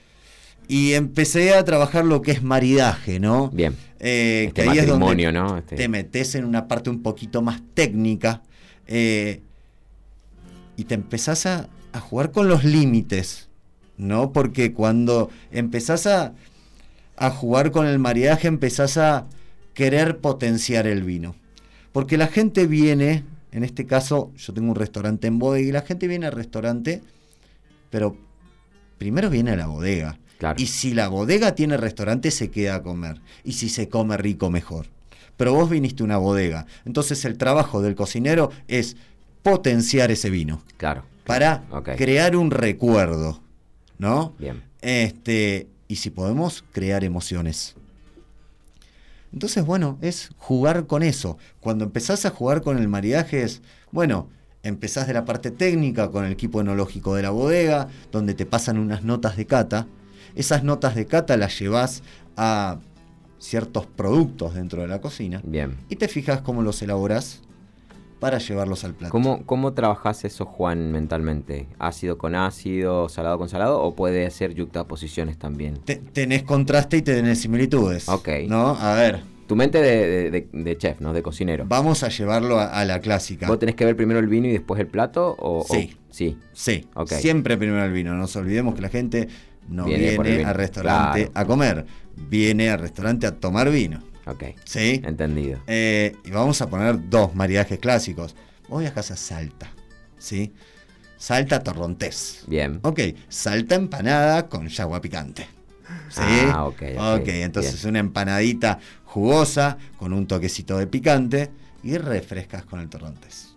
[0.67, 3.51] y empecé a trabajar lo que es maridaje, ¿no?
[3.51, 3.77] Bien.
[4.01, 5.59] Eh, Este que ahí es donde ¿no?
[5.59, 8.43] Este- te metes en una parte un poquito más técnica
[8.87, 9.41] eh,
[10.77, 13.49] y te empezás a, a jugar con los límites,
[13.97, 14.33] ¿no?
[14.33, 16.35] Porque cuando empezás a,
[17.17, 19.27] a jugar con el maridaje, empezás a
[19.75, 21.35] querer potenciar el vino.
[21.93, 25.83] Porque la gente viene, en este caso, yo tengo un restaurante en bodega y la
[25.83, 27.03] gente viene al restaurante,
[27.91, 28.17] pero
[28.99, 30.19] primero viene a la bodega.
[30.39, 30.61] Claro.
[30.61, 33.21] Y si la bodega tiene restaurante, se queda a comer.
[33.45, 34.87] Y si se come rico, mejor.
[35.37, 36.67] Pero vos viniste a una bodega.
[36.85, 38.97] Entonces el trabajo del cocinero es
[39.43, 41.05] potenciar ese vino Claro.
[41.27, 41.65] para
[41.97, 43.41] crear un recuerdo,
[43.99, 44.35] ¿no?
[44.39, 44.63] Bien.
[44.81, 47.75] Este, y si podemos crear emociones.
[49.33, 51.39] Entonces, bueno, es jugar con eso.
[51.61, 54.29] Cuando empezás a jugar con el maridaje es, bueno,
[54.63, 58.79] empezás de la parte técnica con el equipo enológico de la bodega, donde te pasan
[58.79, 59.89] unas notas de cata.
[60.37, 62.03] Esas notas de cata las llevas
[62.37, 62.79] a
[63.39, 65.77] ciertos productos dentro de la cocina Bien.
[65.89, 67.41] y te fijas cómo los elaborás
[68.21, 69.13] para llevarlos al plato.
[69.13, 71.67] ¿Cómo, ¿Cómo trabajás eso, Juan, mentalmente?
[71.79, 73.83] ¿Ácido con ácido, salado con salado?
[73.83, 75.77] ¿O puede hacer yuxtaposiciones también?
[75.85, 78.09] Te- tenés contraste y tenés similitudes.
[78.09, 78.29] Ok.
[78.49, 78.77] ¿No?
[78.81, 81.13] A ver, Tu mente de, de- de- de chef, ¿no?
[81.13, 81.67] De cocinero.
[81.69, 83.47] vamos a llevarlo a, a la clásica.
[83.47, 85.37] ¿Vos tenés que ver primero el vino y después el plato?
[85.39, 85.95] O, o- Sí.
[86.09, 86.39] sí.
[86.55, 87.09] Sí, Ok.
[87.13, 88.13] siempre primero el vino.
[88.13, 89.29] No nos olvidemos que la gente
[89.69, 91.33] no Viene al restaurante Claro.
[91.35, 91.85] a comer,
[92.17, 94.03] viene al restaurante a tomar vino.
[94.27, 94.45] Ok.
[94.65, 95.03] ¿Sí?
[95.05, 95.61] Entendido.
[95.67, 98.35] Eh, y vamos a poner dos maridajes clásicos.
[98.69, 99.71] Vos viajas a Salta.
[100.19, 100.53] ¿Sí?
[101.17, 102.45] Salta torrontés.
[102.47, 102.81] Bien.
[102.83, 105.47] Ok, salta empanada con yagua picante.
[106.09, 106.21] ¿Sí?
[106.23, 107.91] Ah, ok, ok, Ok, entonces bien.
[107.91, 111.51] una empanadita jugosa con un toquecito de picante
[111.83, 113.54] y refrescas con el torrontés.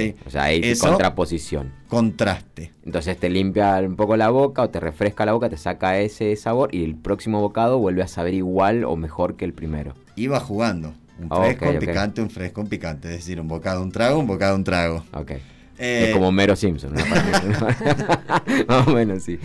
[0.00, 0.14] ¿Sí?
[0.26, 1.72] O sea, hay Eso, contraposición.
[1.88, 2.72] contraste.
[2.84, 6.34] Entonces te limpia un poco la boca o te refresca la boca, te saca ese
[6.36, 9.94] sabor y el próximo bocado vuelve a saber igual o mejor que el primero.
[10.16, 10.94] Iba jugando.
[11.20, 13.08] Un fresco, un picante, un fresco, un picante.
[13.08, 15.04] Es decir, un bocado, un trago, un bocado, un trago.
[15.12, 15.32] Ok.
[15.78, 16.92] Eh, es como Mero Simpson.
[16.94, 17.00] ¿no?
[18.68, 19.38] Más o menos, sí.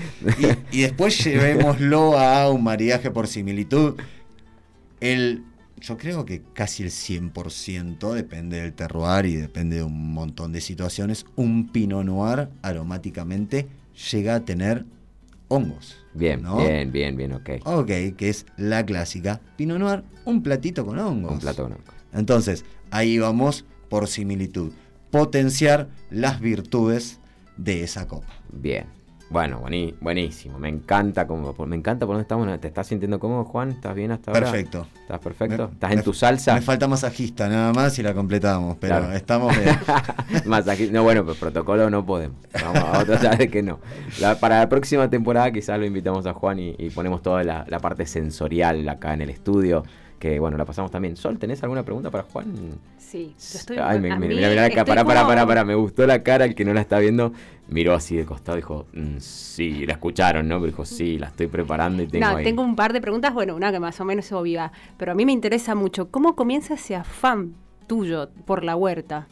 [0.72, 3.96] y, y después llevémoslo a un maridaje por similitud.
[5.00, 5.44] El,
[5.80, 10.62] yo creo que casi el 100% depende del terroir y depende de un montón de
[10.62, 11.26] situaciones.
[11.36, 13.68] Un Pinot Noir aromáticamente
[14.12, 14.86] llega a tener
[15.48, 15.98] hongos.
[16.14, 16.58] Bien, ¿no?
[16.58, 17.50] bien, bien, bien, ok.
[17.66, 17.88] Ok,
[18.18, 19.40] que es la clásica.
[19.56, 21.34] Pinot Noir, un platito con hongos.
[21.34, 21.96] Un plato con hongos.
[22.14, 24.72] Entonces, ahí vamos por similitud.
[25.12, 27.20] Potenciar las virtudes
[27.56, 28.34] de esa copa.
[28.52, 28.97] Bien.
[29.30, 30.58] Bueno, buení- buenísimo.
[30.58, 32.60] Me encanta como, me encanta por dónde estamos.
[32.62, 33.72] ¿Te estás sintiendo cómodo, Juan?
[33.72, 34.40] ¿Estás bien hasta ahora?
[34.50, 34.88] Perfecto.
[35.02, 35.68] ¿Estás perfecto?
[35.68, 36.54] Me- ¿Estás me- en tu salsa?
[36.56, 39.14] Me falta masajista nada más y la completamos, pero Claro.
[39.14, 39.68] estamos bien.
[40.46, 42.38] Masaji- No, bueno, pues protocolo no podemos.
[42.54, 43.80] Vamos a tratar de que no.
[44.22, 47.66] La- para la próxima temporada quizás lo invitamos a Juan y, y ponemos toda la,
[47.68, 49.84] la parte sensorial acá en el estudio.
[50.20, 51.16] Que bueno, la pasamos también.
[51.16, 52.48] Sol, ¿tenés alguna pregunta para Juan?
[52.98, 53.78] Sí, yo estoy.
[53.78, 56.06] Ay, me, a me- mira, mira acá, estoy pará, pará, como- pará, pará, me gustó
[56.08, 57.32] la cara, el que no la está viendo,
[57.70, 60.56] miró así de costado y dijo, "Mm, sí, la escucharon, ¿no?
[60.56, 62.44] Pero dijo, sí, la estoy preparando y tengo no, ahí.
[62.44, 65.16] tengo un par de preguntas, bueno, una que más o menos es obvia, pero a
[65.16, 66.10] mí me interesa mucho.
[66.10, 67.54] ¿Cómo comienza ese afán
[67.86, 69.28] tuyo por la huerta?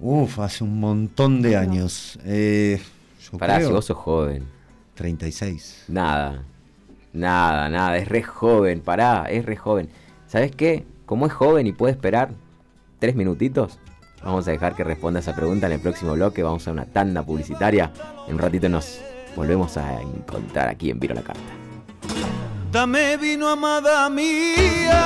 [0.00, 2.18] Uf, hace un montón de años.
[2.24, 2.80] Eh,
[3.20, 4.44] yo Pará, creo si vos sos joven.
[4.94, 5.84] 36.
[5.88, 6.42] Nada,
[7.12, 9.88] nada, nada, es re joven, pará, es re joven.
[10.26, 10.84] ¿Sabes qué?
[11.06, 12.30] Como es joven y puede esperar
[12.98, 13.78] tres minutitos,
[14.22, 17.22] vamos a dejar que responda esa pregunta en el próximo bloque, vamos a una tanda
[17.22, 17.90] publicitaria.
[18.26, 19.00] En un ratito nos
[19.36, 21.40] volvemos a encontrar aquí en Viro la Carta.
[22.70, 25.00] Dame vino, amada mía.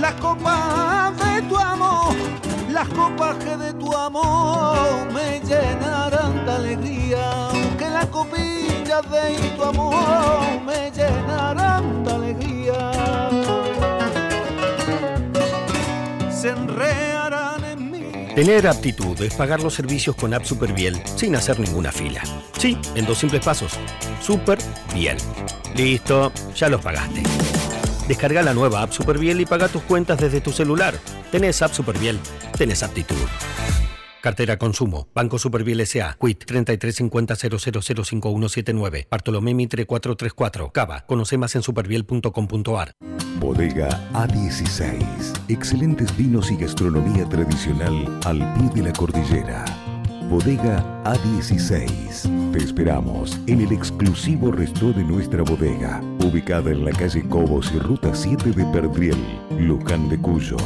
[0.00, 2.14] Las copas de tu amor,
[2.70, 4.78] las copas de tu amor
[5.12, 7.48] me llenarán de alegría.
[8.96, 12.90] De tu amor me llenarán de alegría.
[16.30, 18.28] Se enredarán en mí.
[18.34, 22.22] Tener aptitud es pagar los servicios con App Superbiel sin hacer ninguna fila.
[22.58, 23.72] Sí, en dos simples pasos.
[24.22, 24.58] Super
[24.94, 25.18] Biel.
[25.74, 27.22] Listo, ya los pagaste.
[28.08, 30.94] Descarga la nueva App Superbiel y paga tus cuentas desde tu celular.
[31.30, 32.18] Tenés App Superbiel,
[32.56, 33.16] tenés aptitud.
[34.26, 41.04] Cartera Consumo, Banco Superbiel S.A., Quit 3350005179, Bartolomé Mitre 434, Cava.
[41.06, 42.96] Conoce más en superbiel.com.ar.
[43.38, 44.98] Bodega A16.
[45.46, 49.64] Excelentes vinos y gastronomía tradicional al pie de la cordillera.
[50.28, 52.50] Bodega A16.
[52.50, 57.78] Te esperamos en el exclusivo resto de nuestra bodega, ubicada en la calle Cobos y
[57.78, 59.24] Ruta 7 de Perdriel,
[59.56, 60.56] Luján de Cuyo.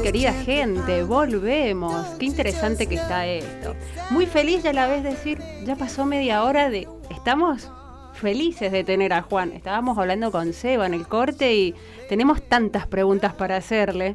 [0.06, 2.06] Querida gente, volvemos.
[2.16, 3.74] Qué interesante que está esto.
[4.10, 6.86] Muy feliz y a la vez decir, ya pasó media hora de...
[7.10, 7.72] Estamos
[8.14, 9.50] felices de tener a Juan.
[9.50, 11.74] Estábamos hablando con Seba en el corte y
[12.08, 14.14] tenemos tantas preguntas para hacerle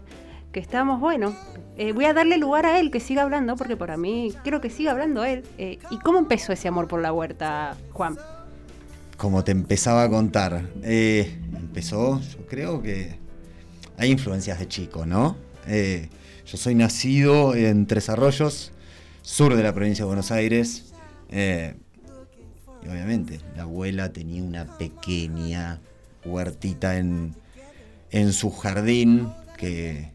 [0.54, 1.36] que estamos, bueno,
[1.75, 4.69] eh, voy a darle lugar a él que siga hablando porque para mí quiero que
[4.69, 5.43] siga hablando él.
[5.58, 8.17] Eh, ¿Y cómo empezó ese amor por la huerta, Juan?
[9.17, 13.19] como te empezaba a contar, eh, empezó, yo creo que
[13.97, 15.50] hay influencias de chico, ¿no?
[15.67, 16.10] Eh,
[16.45, 18.71] yo soy nacido en Tres Arroyos,
[19.21, 20.93] sur de la provincia de Buenos Aires,
[21.30, 21.76] eh,
[22.84, 25.80] y obviamente la abuela tenía una pequeña
[26.26, 27.36] huertita en,
[28.12, 30.10] en su jardín que,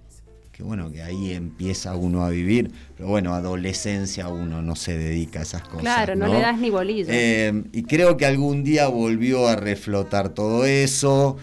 [0.52, 5.40] que bueno, que ahí empieza uno a vivir, pero bueno, adolescencia uno no se dedica
[5.40, 5.82] a esas cosas.
[5.82, 7.12] claro, no, le das ni bolilla.
[7.14, 11.36] Eh, y creo que algún día volvió a reflotar todo eso.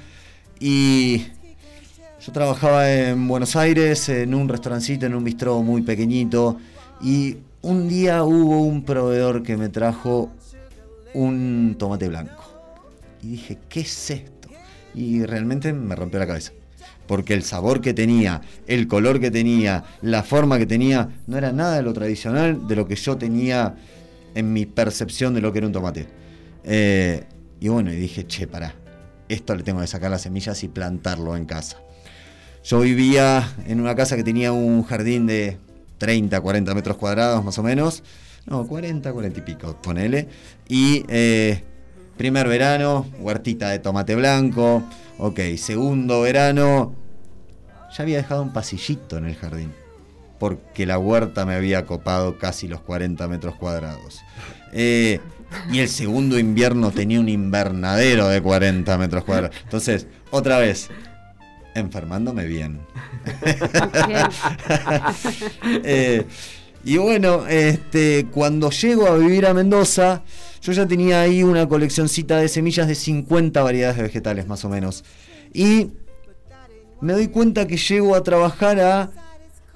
[0.59, 1.27] Y
[2.25, 6.57] yo trabajaba en Buenos Aires, en un restaurancito, en un bistró muy pequeñito.
[7.01, 10.31] Y un día hubo un proveedor que me trajo
[11.13, 12.45] un tomate blanco.
[13.21, 14.47] Y dije, ¿qué es esto?
[14.95, 16.53] Y realmente me rompió la cabeza.
[17.07, 21.51] Porque el sabor que tenía, el color que tenía, la forma que tenía, no era
[21.51, 23.75] nada de lo tradicional, de lo que yo tenía
[24.33, 26.07] en mi percepción de lo que era un tomate.
[26.63, 27.25] Eh,
[27.59, 28.73] y bueno, y dije, che, pará,
[29.27, 31.82] esto le tengo que sacar las semillas y plantarlo en casa.
[32.63, 35.57] Yo vivía en una casa que tenía un jardín de
[35.97, 38.03] 30, 40 metros cuadrados más o menos.
[38.45, 40.29] No, 40, 40 y pico, ponele.
[40.69, 41.61] Y eh,
[42.15, 44.83] primer verano, huertita de tomate blanco.
[45.17, 46.95] Ok, segundo verano,
[47.95, 49.73] ya había dejado un pasillito en el jardín.
[50.39, 54.21] Porque la huerta me había copado casi los 40 metros cuadrados.
[54.71, 55.19] Eh,
[55.71, 59.55] y el segundo invierno tenía un invernadero de 40 metros cuadrados.
[59.63, 60.89] Entonces, otra vez,
[61.75, 62.79] enfermándome bien.
[65.83, 66.25] Eh,
[66.85, 70.21] y bueno, este, cuando llego a vivir a Mendoza,
[70.61, 74.69] yo ya tenía ahí una coleccioncita de semillas de 50 variedades de vegetales más o
[74.69, 75.03] menos.
[75.53, 75.91] Y
[76.99, 79.11] me doy cuenta que llego a trabajar a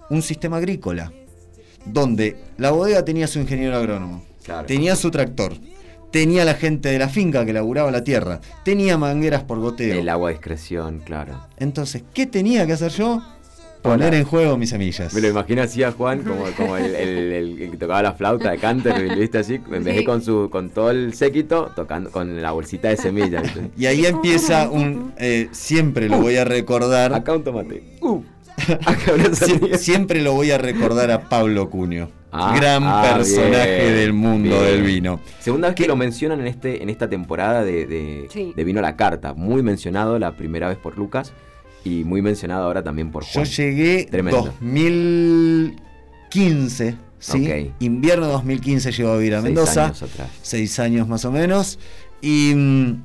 [0.09, 1.11] un sistema agrícola,
[1.85, 4.65] donde la bodega tenía su ingeniero agrónomo, Claro.
[4.67, 5.53] tenía su tractor,
[6.11, 9.99] tenía la gente de la finca que laburaba la tierra, tenía mangueras por goteo.
[9.99, 11.33] El agua a discreción, claro.
[11.57, 13.21] Entonces, ¿qué tenía que hacer yo?
[13.81, 14.17] Poner Hola.
[14.17, 15.13] en juego mis semillas.
[15.13, 18.13] Me lo imagino así a Juan, como, como el, el- el- el que tocaba la
[18.13, 19.37] flauta de Canter, ¿viste?
[19.37, 20.03] Así, en vez de Sí.
[20.03, 23.43] con, su, con todo el séquito, tocando con la bolsita de semillas.
[23.43, 23.69] ¿viste?
[23.77, 25.13] Y ahí empieza un.
[25.17, 27.13] eh, siempre lo voy a recordar.
[27.13, 27.83] Acá un tomate.
[28.01, 28.21] Uh,
[29.33, 32.09] sie- siempre lo voy a recordar a Pablo Cuño.
[32.31, 34.61] Ah, gran ah, personaje bien, del mundo bien.
[34.63, 35.19] del vino.
[35.39, 38.51] Segunda vez que lo mencionan en este en esta temporada de, de, Sí.
[38.55, 39.33] de Vino a la Carta.
[39.33, 41.31] Muy mencionado la primera vez por Lucas
[41.85, 43.45] y muy mencionado ahora también por Yo Juan.
[43.45, 44.41] llegué Tremendo.
[44.61, 47.49] 2015, ¿sí?
[47.49, 47.71] Ok.
[47.79, 49.85] Invierno 2015 llego a vivir a Seis Mendoza.
[49.85, 50.29] años atrás.
[50.41, 51.79] seis años más o menos.
[52.21, 53.03] Y mm,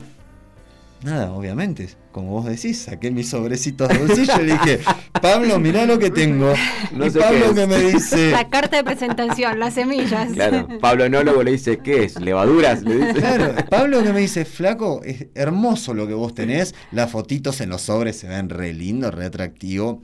[1.05, 4.81] nada, obviamente, como vos decís, saqué mis sobrecitos de bolsillo y le dije,
[5.21, 6.53] Pablo, mirá lo que tengo.
[6.93, 7.55] No y sé Pablo qué es.
[7.55, 10.33] que me dice, La carta de presentación, las semillas.
[10.33, 12.21] Claro, Pablo Enólogo le dice, ¿qué es?
[12.21, 12.83] ¿Levaduras?
[12.83, 13.13] Le dice.
[13.15, 17.71] claro, Pablo que me dice, flaco, es hermoso lo que vos tenés, las fotitos en
[17.71, 20.03] los sobres se ven re lindo, re atractivo.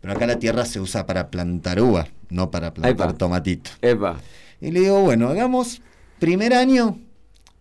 [0.00, 3.18] Pero acá la tierra se usa para plantar uva, no para plantar Epa.
[3.18, 3.70] tomatito.
[3.82, 4.18] Epa.
[4.60, 5.80] Y le digo, bueno, hagamos,
[6.18, 6.98] primer año,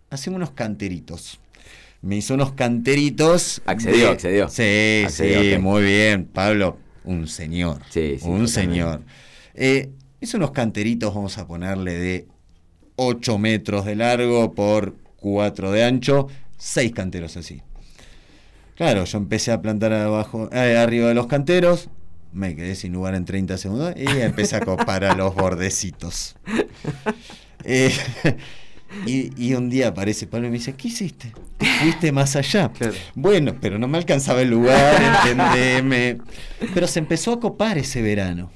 [0.09, 1.39] hacemos unos canteritos.
[2.05, 3.63] Me hizo unos canteritos.
[3.65, 4.47] Accedió, accedió.
[4.47, 6.25] Sí, Accedió, sí, muy bien.
[6.25, 7.81] Pablo, un señor.
[7.89, 9.01] Sí, sí, un señor.
[9.55, 9.89] Eh,
[10.21, 12.27] hizo unos canteritos, vamos a ponerle de
[12.97, 16.27] 8 metros de largo por 4 de ancho,
[16.59, 17.63] 6 canteros así.
[18.75, 21.89] Claro, yo empecé a plantar abajo, eh, arriba de los canteros,
[22.31, 26.35] me quedé sin lugar en 30 segundos y empecé a copar a los bordecitos.
[27.67, 27.91] Eh,
[29.05, 31.33] y, y un día aparece Pablo y me dice, ¿qué hiciste?
[31.57, 32.71] Te fuiste más allá.
[33.15, 36.17] Bueno, pero no me alcanzaba el lugar, entendeme.
[36.73, 38.51] Pero se empezó a copar ese verano.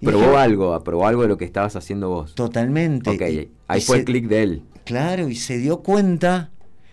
[0.00, 2.34] Y Probó dije, algo, probó algo de lo que estabas haciendo vos.
[2.34, 3.10] Totalmente.
[3.10, 4.62] Ok, Y- ahí y fue se- el clic de él.
[4.84, 6.50] Claro, y se dio cuenta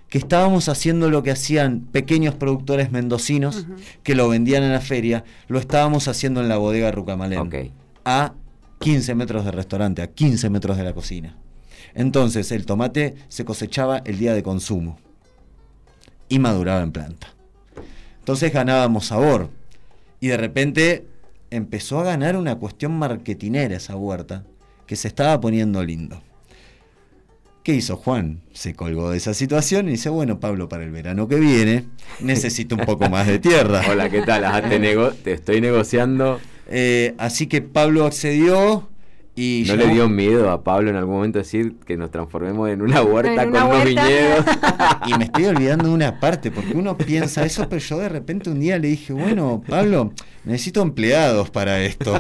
[0.10, 3.66] que estábamos haciendo lo que hacían pequeños productores mendocinos
[4.04, 7.50] que lo vendían en la feria, lo estábamos haciendo en la bodega Rucamalén.
[8.06, 8.34] A
[8.80, 11.36] 15 metros del restaurante, a 15 metros de la cocina.
[11.98, 15.00] Entonces el tomate se cosechaba el día de consumo
[16.30, 17.34] y maduraba en planta.
[18.20, 19.50] Entonces ganábamos sabor
[20.20, 21.08] y de repente
[21.50, 24.44] empezó a ganar una cuestión marketinera esa huerta
[24.86, 26.22] que se estaba poniendo lindo.
[27.64, 28.42] ¿Qué hizo Juan?
[28.54, 31.86] Se colgó de esa situación y dice, bueno, Pablo, para el verano que viene
[32.20, 33.82] necesito un poco más de tierra.
[33.90, 34.46] Hola, ¿qué tal?
[34.46, 36.40] Ajá, te, nego- te estoy negociando.
[36.70, 38.88] Eh, así que Pablo accedió
[39.38, 39.66] y...
[39.68, 43.04] ¿No le dio miedo a Pablo en algún momento decir que nos transformemos en una
[43.04, 44.46] huerta En con unos viñedos?
[45.06, 48.50] Y me estoy olvidando de una parte, porque uno piensa eso, pero yo de repente
[48.50, 50.12] un día le dije, bueno, Pablo,
[50.44, 52.20] necesito empleados para esto.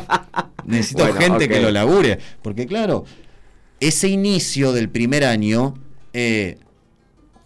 [0.65, 2.19] Necesito Bueno, gente que lo labure.
[2.43, 3.03] Porque claro,
[3.79, 5.73] ese inicio del primer año,
[6.13, 6.59] eh,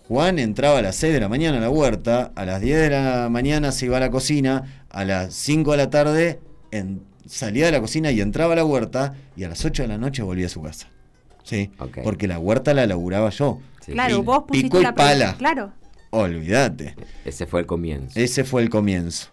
[0.08, 2.90] Juan entraba a las 6 de la mañana a la huerta, a las 10 de
[2.90, 6.40] la mañana se iba a la cocina, a las 5 de la tarde
[6.72, 9.88] en- salía de la cocina y entraba a la huerta, y a las 8 de
[9.88, 10.88] la noche volvía a su casa.
[11.44, 11.72] ¿Sí?
[11.80, 12.00] Ok.
[12.04, 13.60] Porque la huerta la laburaba yo.
[13.86, 13.94] Sí.
[13.94, 15.36] Claro, vos pusiste pico y la pala.
[15.38, 15.72] Claro.
[16.12, 16.96] Olvídate.
[17.26, 18.20] Ese fue el comienzo.
[18.20, 19.30] Ese fue el comienzo.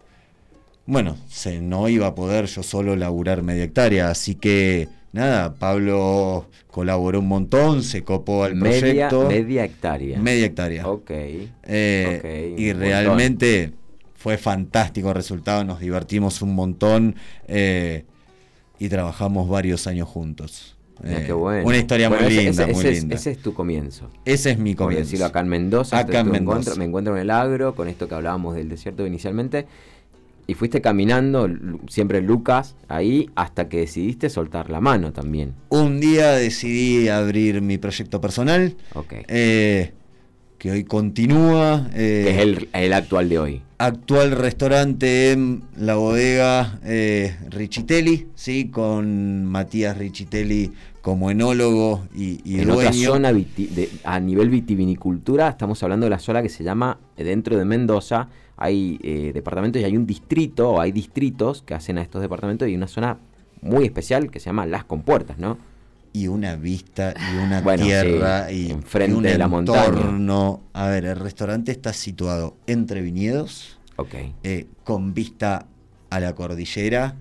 [0.86, 6.49] Bueno, se, no iba a poder yo solo laburar media hectárea, así que nada, Pablo
[6.70, 9.28] colaboró un montón, se copó al media, proyecto.
[9.28, 10.18] media hectárea.
[10.18, 10.89] Media hectárea.
[10.89, 11.11] Ok.
[11.11, 13.72] Eh, ok, y un realmente
[14.18, 17.14] fue fantástico el resultado, nos divertimos un montón
[17.46, 18.04] eh,
[18.80, 20.76] y trabajamos varios años juntos.
[21.04, 21.64] Eh, qué bueno.
[21.64, 23.14] Una historia Bueno, muy ese- linda, ese, muy ese es- linda.
[23.14, 24.10] ese es tu comienzo.
[24.24, 25.04] Ese es mi Por comienzo.
[25.04, 25.96] decirlo acá en Mendoza.
[25.98, 26.56] Acá en tú Mendoza.
[26.58, 29.66] encuentro- me encuentro en el agro, con esto que hablábamos del desierto inicialmente.
[30.48, 31.48] Y fuiste caminando,
[31.88, 35.54] siempre Lucas, ahí, hasta que decidiste soltar la mano también.
[35.68, 39.12] Un día decidí abrir mi proyecto personal, Ok.
[39.28, 39.92] eh,
[40.59, 41.88] que hoy continúa.
[41.94, 43.62] eh, que es el, el actual de hoy.
[43.78, 48.68] actual restaurante en la bodega eh, Richitelli, ¿sí?
[48.68, 55.82] con Matías Richitelli como enólogo y, y en otra zona de- a nivel vitivinicultura, estamos
[55.82, 59.84] hablando de la zona que se llama, eh, dentro de Mendoza, hay eh, departamentos y
[59.84, 63.18] hay un distrito, o hay distritos que hacen a estos departamentos y una zona
[63.62, 65.56] muy especial que se llama Las Compuertas, ¿no?
[66.12, 69.84] Y una vista y una Bueno, tierra sí, y, enfrente y un de la montaña.
[69.86, 70.62] entorno.
[70.72, 74.14] A ver, el restaurante está situado entre viñedos, Ok.
[74.42, 75.66] eh, con vista
[76.11, 77.16] a la cordillera,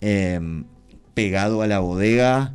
[0.00, 0.64] em,
[1.14, 2.54] pegado a la bodega,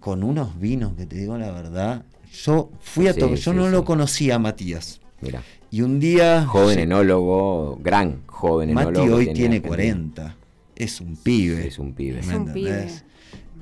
[0.00, 2.04] con unos vinos que te digo la verdad.
[2.32, 3.72] Yo fui a Sí, to- yo sí, no sí.
[3.72, 5.00] lo conocía a Matías.
[5.20, 6.44] Mira, Y un día.
[6.46, 9.16] joven enólogo, gran joven Mati enólogo.
[9.16, 9.68] hoy en tiene Argentina.
[9.68, 10.36] 40.
[10.74, 11.66] Es un pibe.
[11.66, 12.20] Es un pibe.
[12.20, 12.88] Es ¿me un pibe.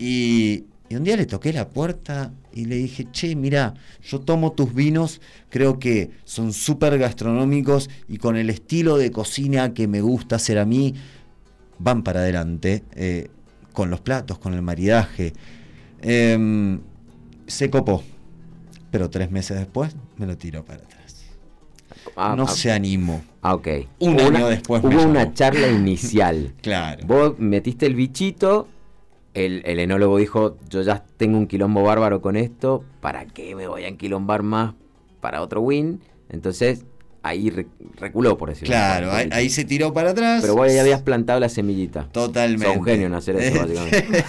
[0.01, 4.53] Y, y un día le toqué la puerta y le dije, che, mira, yo tomo
[4.53, 5.21] tus vinos,
[5.51, 10.59] creo que son súper gastronómicos y con el estilo de cocina que me gusta hacer
[10.59, 10.95] a mí,
[11.79, 13.29] van para adelante, eh,
[13.73, 15.33] con los platos, con el maridaje.
[16.03, 16.81] Em,
[17.47, 18.03] se copó,
[18.91, 21.25] pero tres meses después me lo tiró para atrás.
[22.17, 23.23] Ah, no ah, se animó.
[23.43, 23.69] ah, ok.
[23.99, 26.55] Un año una- después Hubo una charla inicial.
[26.63, 27.07] Claro.
[27.07, 28.67] Vos metiste el bichito,
[29.35, 33.67] el, el enólogo dijo, yo ya tengo un quilombo bárbaro con esto, ¿para qué me
[33.69, 34.75] voy a enquilombar más
[35.21, 36.01] para otro win?
[36.29, 36.85] Entonces,
[37.23, 37.67] ahí re-
[37.97, 39.23] reculó, por decirlo Claro, así.
[39.25, 40.41] ahí, ahí se tiró para atrás.
[40.41, 42.05] Pero vos ya habías plantado la semillita.
[42.11, 42.67] Totalmente.
[42.67, 44.25] Sos un genio en hacer eso, básicamente.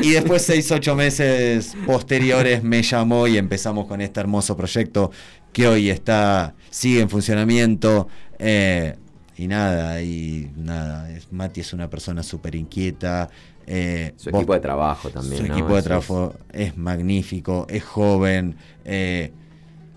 [0.02, 5.10] y después, seis, ocho meses posteriores, me llamó y empezamos con este hermoso proyecto
[5.52, 8.08] que hoy está, sigue en funcionamiento.
[8.38, 8.96] eh,
[9.34, 13.30] y nada, y nada, Mati es una persona súper inquieta.
[13.66, 15.36] Eh, Su vos- equipo de trabajo también.
[15.42, 15.54] su ¿no?
[15.54, 18.56] equipo de trabajo es, magnífico, es joven.
[18.84, 19.32] eh,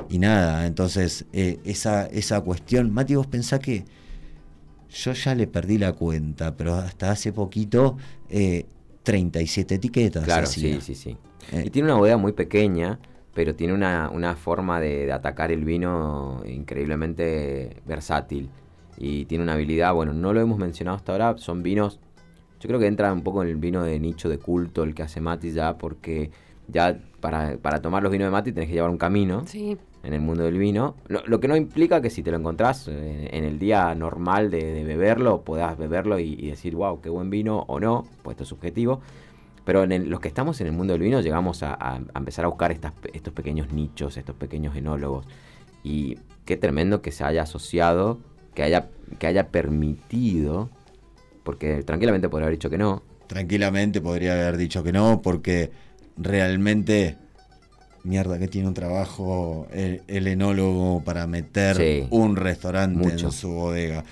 [0.09, 3.85] y nada, entonces eh, esa, esa cuestión, Mati, vos pensás que
[4.89, 7.97] yo ya le perdí la cuenta, pero hasta hace poquito
[8.29, 8.65] eh,
[9.03, 10.23] 37 etiquetas.
[10.23, 11.17] Claro, sí, sí, sí.
[11.63, 12.99] Y tiene una bodega muy pequeña,
[13.33, 18.49] pero tiene una, una forma de, de atacar el vino increíblemente versátil.
[18.97, 21.99] Y tiene una habilidad, bueno, no lo hemos mencionado hasta ahora, son vinos,
[22.65, 25.03] yo creo que entra un poco en el vino de nicho de culto el que
[25.03, 26.31] hace Mati ya, porque
[26.67, 29.43] ya para, para tomar los vinos de Mati tenés que llevar un camino.
[29.45, 29.77] Sí.
[30.03, 30.95] en el mundo del vino.
[31.07, 34.49] Lo, lo que no implica que si te lo encontrás eh, en el día normal
[34.49, 38.33] de, de beberlo, puedas beberlo y, y decir, wow, qué buen vino o no, pues
[38.35, 39.01] esto es subjetivo.
[39.63, 42.47] Pero en el- los que estamos en el mundo del vino llegamos a, empezar a
[42.47, 45.27] buscar estas, estos pequeños nichos, estos pequeños enólogos.
[45.83, 48.19] Y qué tremendo que se haya asociado,
[48.53, 48.89] que haya,
[49.19, 50.69] que haya permitido,
[51.45, 55.71] porque tranquilamente podría haber dicho que no, Tranquilamente podría haber dicho que no, porque
[56.15, 57.17] realmente,
[58.03, 62.07] mierda, que tiene un trabajo el, el enólogo para meter Sí.
[62.11, 63.27] un restaurante Mucho.
[63.27, 64.03] en su bodega.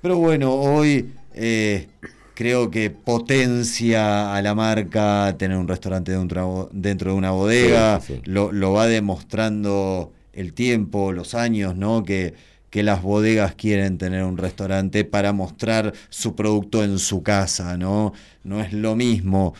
[0.00, 1.88] Pero bueno, hoy eh,
[2.34, 8.14] creo que potencia a la marca tener un restaurante dentro, dentro de una bodega, Sí,
[8.14, 8.30] sí, sí.
[8.30, 12.04] Lo, lo va demostrando el tiempo, los años, ¿no?
[12.04, 12.34] Que,
[12.72, 18.14] que las bodegas quieren tener un restaurante para mostrar su producto en su casa, ¿no?
[18.44, 19.52] No es lo mismo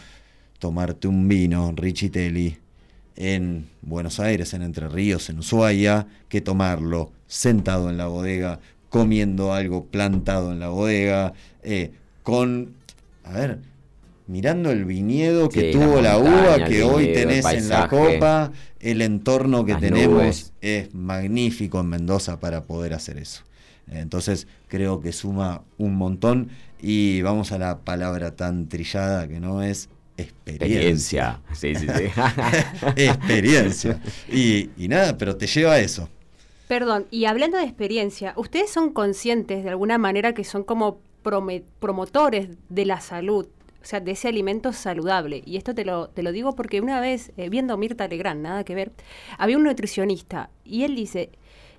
[0.59, 2.57] tomarte un vino, Richitelli,
[3.15, 9.53] en Buenos Aires, en Entre Ríos, en Ushuaia, que tomarlo sentado en la bodega, comiendo
[9.53, 11.93] algo plantado en la bodega, eh,
[12.23, 12.73] con,
[13.25, 13.59] a ver,
[14.27, 17.89] mirando el viñedo que Sí, tuvo la, montaña, uva que hoy viñedo, tenés en la
[17.89, 20.53] copa, el entorno que tenemos nubes.
[20.61, 23.43] es magnífico en Mendoza para poder hacer eso.
[23.91, 26.51] Entonces creo que suma un montón
[26.81, 31.41] y vamos a la palabra tan trillada que no es experiencia.
[31.41, 31.41] experiencia.
[31.55, 33.03] Sí, sí, sí.
[33.03, 34.01] experiencia.
[34.33, 36.09] Y, y nada, pero te lleva a eso.
[36.69, 42.49] Perdón, y hablando de experiencia, ¿ustedes son conscientes de alguna manera que son como promotores
[42.71, 43.47] de la salud?
[43.83, 45.43] O sea, de ese alimento saludable.
[45.45, 48.41] Y esto te lo, te lo digo porque una vez, eh, viendo a Mirta Legrand,
[48.41, 48.93] nada que ver,
[49.39, 51.31] había un nutricionista y él dice,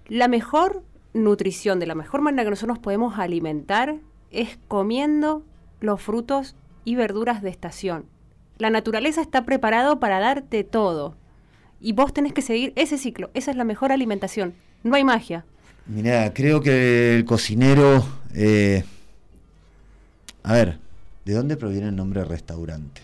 [0.08, 0.84] la mejor
[1.14, 3.96] nutrición, de la mejor manera que nosotros nos podemos alimentar
[4.32, 5.44] es comiendo
[5.80, 8.06] los frutos y verduras de estación.
[8.58, 11.16] La naturaleza está preparado para darte todo.
[11.80, 13.30] Y vos tenés que seguir ese ciclo.
[13.34, 14.54] Esa es la mejor alimentación.
[14.84, 15.46] No hay magia.
[15.86, 18.06] Mirá, creo que el cocinero.
[18.34, 18.84] eh,
[20.44, 20.80] a ver,
[21.26, 23.02] ¿de dónde proviene el nombre restaurante?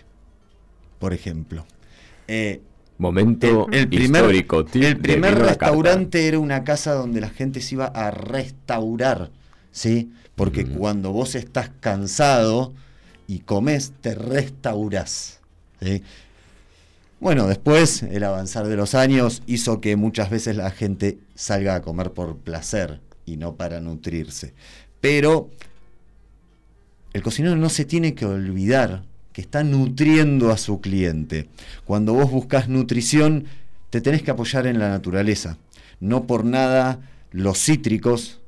[1.00, 1.66] Por ejemplo.
[2.28, 2.62] Eh,
[2.98, 4.66] Momento el primer, histórico.
[4.74, 9.32] el primer restaurante era una casa donde la gente se iba a restaurar,
[9.72, 10.12] ¿sí?
[10.36, 12.74] Porque cuando vos estás cansado
[13.26, 15.40] y comes, te restaurás,
[15.82, 16.04] ¿sí?
[17.22, 21.82] Bueno, después el avanzar de los años hizo que muchas veces la gente salga a
[21.82, 24.54] comer por placer y no para nutrirse.
[25.02, 25.50] Pero
[27.14, 29.04] el cocinero no se tiene que olvidar
[29.34, 31.50] que está nutriendo a su cliente.
[31.86, 33.46] Cuando vos buscas nutrición,
[33.90, 35.58] te tenés que apoyar en la naturaleza.
[36.00, 37.00] No por nada
[37.32, 38.40] los cítricos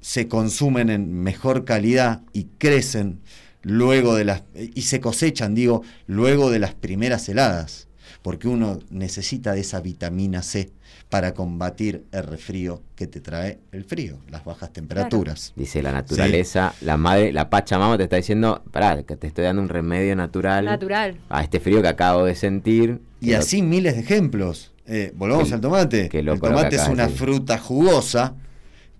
[0.00, 3.20] se consumen en mejor calidad y crecen
[3.62, 7.88] luego de las y se cosechan, digo, luego de las primeras heladas,
[8.22, 10.70] porque uno necesita de esa vitamina C
[11.08, 15.52] para combatir el resfrío que te trae el frío, las bajas temperaturas.
[15.56, 19.62] Dice la naturaleza, la madre, la Pachamama te está diciendo, pará, que te estoy dando
[19.62, 21.16] un remedio natural, Natural.
[21.28, 23.00] a este frío que acabo de sentir.
[23.20, 24.72] Y lo- así miles de ejemplos.
[24.86, 26.08] Eh, volvamos Qué- al tomate.
[26.08, 28.34] qué el loco tomate es una fruta jugosa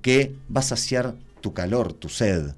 [0.03, 2.53] que va a saciar tu calor, tu sed,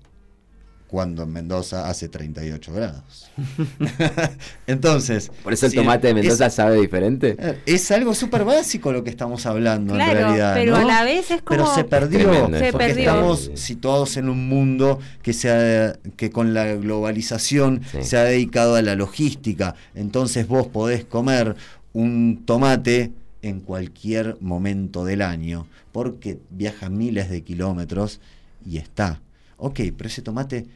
[0.92, 3.30] cuando en Mendoza hace 38 grados.
[4.66, 5.30] Entonces.
[5.42, 7.34] Por eso el si tomate de Mendoza es, sabe diferente.
[7.38, 10.54] eh, es algo súper básico lo que estamos hablando Claro, en realidad.
[10.54, 10.76] pero ¿no?
[10.82, 12.18] a la vez es Pero como- se perdió.
[12.30, 13.04] Tremendo Se porque perdió.
[13.10, 18.02] estamos situados en un mundo que, se ha- que con la globalización Sí.
[18.02, 19.74] se ha dedicado a la logística.
[19.94, 21.56] Entonces vos podés comer
[21.94, 28.20] un tomate en cualquier momento del año, porque viaja miles de kilómetros
[28.66, 29.20] y está.
[29.56, 30.66] Ok, pero ese tomate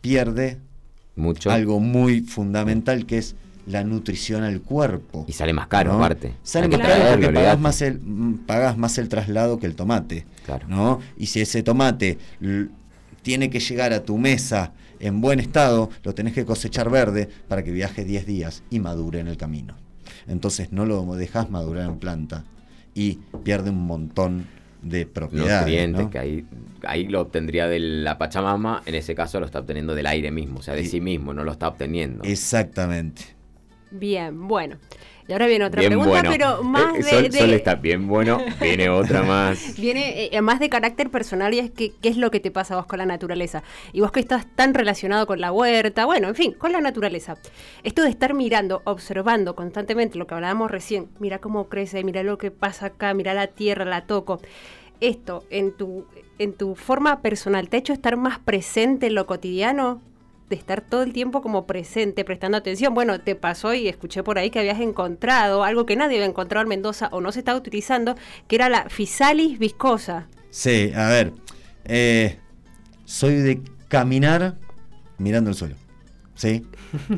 [0.00, 0.58] pierde
[1.16, 1.50] Mucho.
[1.50, 3.36] algo muy fundamental que es
[3.66, 5.24] la nutrición al cuerpo.
[5.28, 5.98] Y sale más caro, ¿no?
[5.98, 6.32] aparte.
[6.42, 10.26] Sale más caro porque pagás más, el, mm, pagás más el traslado que el tomate.
[10.46, 10.66] Claro.
[10.68, 11.00] ¿no?
[11.16, 12.18] Y si ese tomate
[13.22, 17.62] tiene que llegar a tu mesa en buen estado, lo tenés que cosechar verde para
[17.62, 19.74] que viaje 10 días y madure en el camino.
[20.26, 22.44] Entonces no lo dejás madurar en planta
[22.94, 24.46] y pierde un montón
[24.82, 25.60] de propiedades.
[25.60, 26.10] nutrientes ¿no?
[26.10, 26.46] que ahí,
[26.84, 30.60] ahí lo obtendría de la Pachamama, en ese caso lo está obteniendo del aire mismo,
[30.60, 32.24] o sea, de Y- sí mismo, no lo está obteniendo.
[32.24, 33.22] Exactamente.
[33.90, 34.76] Bien, bueno.
[35.28, 36.30] Y ahora viene otra bien pregunta, bueno.
[36.30, 39.76] pero más Eh, de, Sol, de- Sol está bien bueno, viene otra más.
[39.78, 42.72] Viene eh, más de carácter personal y es que, qué es lo que te pasa
[42.72, 43.62] a vos con la naturaleza.
[43.92, 47.36] Y vos que estás tan relacionado con la huerta, bueno, en fin, con la naturaleza.
[47.82, 52.38] Esto de estar mirando, observando constantemente lo que hablábamos recién, mira cómo crece, mira lo
[52.38, 54.40] que pasa acá, mira la tierra, la toco.
[55.00, 56.06] Esto en tu,
[56.38, 60.00] en tu forma personal, ¿te ha hecho estar más presente en lo cotidiano?
[60.48, 62.94] De estar todo el tiempo como presente, prestando atención.
[62.94, 66.62] Bueno, te pasó y escuché por ahí que habías encontrado algo que nadie había encontrado
[66.62, 68.14] en Mendoza o no se estaba utilizando,
[68.46, 70.28] que era la Physalis viscosa.
[70.50, 71.32] Sí, a ver.
[71.84, 72.38] eh,
[73.04, 74.56] soy de caminar
[75.18, 75.76] mirando el suelo.
[76.38, 76.64] ¿Sí?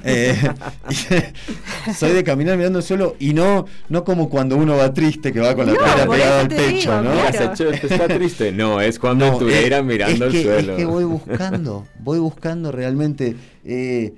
[0.02, 0.34] Eh,
[1.94, 5.40] soy de caminar mirando el suelo y no, no como cuando uno va triste que
[5.40, 7.12] va con la No, por pegada al pecho, digo, ¿no?
[7.12, 7.28] claro.
[7.28, 7.86] ¿Has hecho esto?
[7.86, 8.50] ¿Está triste?
[8.50, 10.72] No, es cuando No, estuviera mirando es el suelo.
[10.72, 13.36] Es que voy buscando, voy buscando realmente.
[13.64, 14.14] eh,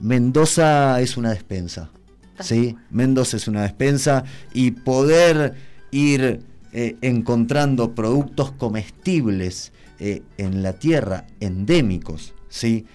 [0.00, 1.90] Mendoza es una despensa.
[2.40, 2.76] ¿sí?
[2.90, 5.54] Mendoza es una despensa y poder
[5.90, 6.40] ir
[6.72, 12.86] eh, encontrando productos comestibles eh, en la tierra, endémicos, ¿sí?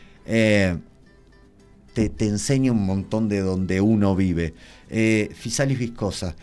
[1.97, 4.53] Te, te enseña un montón de donde uno vive.
[4.87, 6.35] Eh, Fisalis viscosa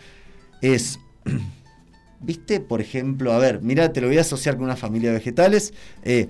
[0.61, 0.99] es
[2.19, 2.59] ¿Viste?
[2.59, 5.73] Por ejemplo, a ver, mira, te lo voy a asociar con una familia de vegetales.
[6.03, 6.27] eh,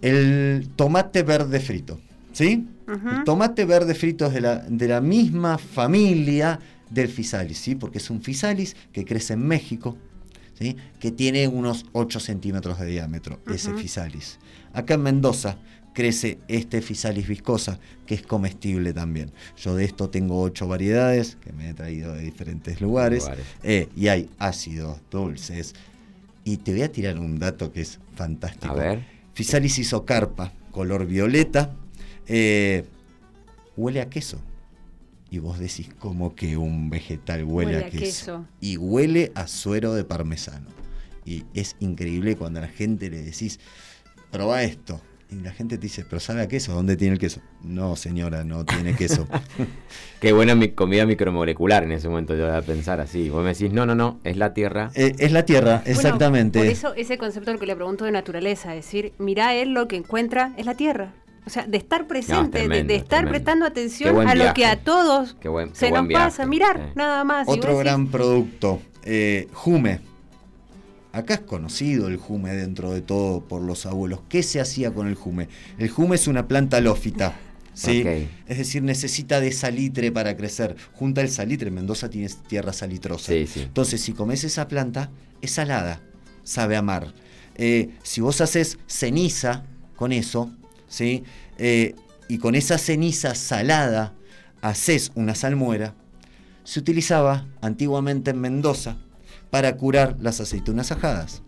[0.00, 2.00] el tomate verde frito,
[2.32, 2.66] ¿sí?
[2.86, 6.58] El tomate verde frito es de la, de la misma familia
[6.88, 7.74] del Fisalis, ¿sí?
[7.74, 9.98] Porque es un Fisalis que crece en México,
[10.58, 10.76] ¿sí?
[11.00, 13.74] Que tiene unos 8 centímetros de diámetro, ese.
[13.74, 14.38] Fisalis.
[14.72, 15.58] Acá en Mendoza
[15.96, 19.32] crece este Fisalis viscosa, que es comestible también.
[19.56, 23.22] Yo de esto tengo ocho variedades que me he traído de diferentes lugares.
[23.22, 23.46] Lugares.
[23.62, 25.72] Eh, y hay ácidos, dulces.
[26.44, 28.74] Y te voy a tirar un dato que es fantástico.
[28.74, 29.04] A ver.
[29.32, 31.74] Fisalis isocarpa, color violeta,
[32.26, 32.84] eh,
[33.74, 34.38] huele a queso.
[35.30, 38.46] Y vos decís como que un vegetal huele, a, queso.
[38.60, 40.68] Y huele a suero de parmesano.
[41.24, 43.60] Y es increíble cuando a la gente le decís,
[44.30, 45.00] probá esto.
[45.28, 46.72] Y la gente te dice, pero ¿sabe a queso?
[46.72, 47.40] ¿Dónde tiene el queso?
[47.62, 49.26] No, señora, no tiene queso.
[50.20, 53.28] Qué buena mi comida micromolecular en ese momento, yo voy a pensar así.
[53.28, 54.90] Vos me decís, no, no, no, es la tierra.
[54.94, 56.58] Eh, es la tierra, Bueno, exactamente.
[56.60, 59.88] por eso ese concepto del que le pregunto de naturaleza, es decir, mirá él lo
[59.88, 61.12] que encuentra es la tierra.
[61.44, 63.30] O sea, de estar presente, de- tremendo, de, estar tremendo.
[63.32, 66.46] prestando atención a lo que a todos Qué buen- qué se buen nos viaje, pasa,
[66.46, 66.92] mirar, sí.
[66.96, 67.48] nada más.
[67.48, 70.00] Otro decís, gran producto, eh, jume.
[71.16, 74.20] Acá es conocido el jume dentro de todo por los abuelos.
[74.28, 75.48] ¿Qué se hacía con el jume?
[75.78, 77.34] El jume es una planta lófita.
[77.72, 78.04] ¿sí?
[78.46, 80.76] Es decir, necesita de salitre para crecer.
[80.92, 83.32] Junta el salitre, Mendoza tiene tierra salitrosa.
[83.32, 83.62] Sí, sí.
[83.62, 85.10] Entonces, si comes esa planta,
[85.40, 86.02] es salada,
[86.42, 87.14] sabe a mar.
[87.54, 89.64] Eh, si vos haces ceniza
[89.96, 90.54] con eso,
[90.86, 91.24] ¿sí?
[91.56, 91.94] Eh,
[92.28, 94.12] y con esa ceniza salada
[94.60, 95.94] haces una salmuera,
[96.64, 98.98] se utilizaba antiguamente en Mendoza
[99.56, 101.40] para curar las aceitunas ajadas.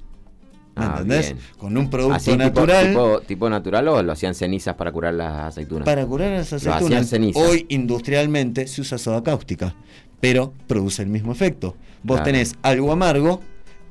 [0.74, 1.34] ¿Me Ah, entendés?
[1.34, 1.38] bien.
[1.58, 2.86] Con un producto Así, natural.
[2.88, 5.84] Tipo, tipo natural o lo hacían cenizas para curar las aceitunas?
[5.84, 7.38] Para curar las Lo hacían aceitunas, ceniza.
[7.38, 9.74] hoy industrialmente se usa soda cáustica,
[10.22, 11.76] pero produce el mismo efecto.
[12.02, 12.24] Vos Claro.
[12.24, 13.42] tenés algo amargo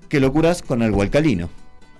[0.09, 1.51] que lo curás con algo alcalino.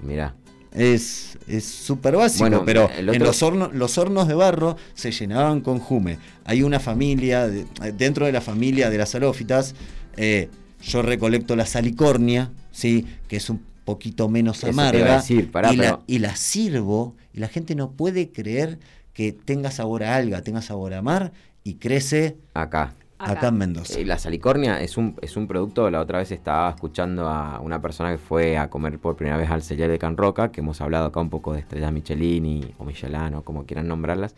[0.02, 0.34] Mirá.
[0.72, 5.62] Es es súper básico, Bueno, pero en los hornos, los hornos de barro se llenaban
[5.62, 6.18] con jume.
[6.46, 9.76] Hay una familia, de- dentro de la familia de las salófitas,
[10.18, 10.50] eh,
[10.82, 13.06] yo recolecto la salicornia, ¿sí?
[13.28, 17.40] que es un poquito menos amarga, decir, pará, y, la, pero- y la sirvo, y
[17.40, 18.80] la gente no puede creer
[19.14, 21.32] que tenga sabor a alga, tenga sabor a mar,
[21.64, 22.94] y crece Acá.
[23.18, 23.48] acá, Acá.
[23.48, 24.00] en Mendoza.
[24.00, 27.82] Eh, La salicornia es un, es un producto, la otra vez estaba escuchando a una
[27.82, 30.80] persona que fue a comer por primera vez al Celler de Can Roca, que hemos
[30.82, 34.36] hablado acá un poco de estrellas Michelin y- o Michelin o como quieran nombrarlas,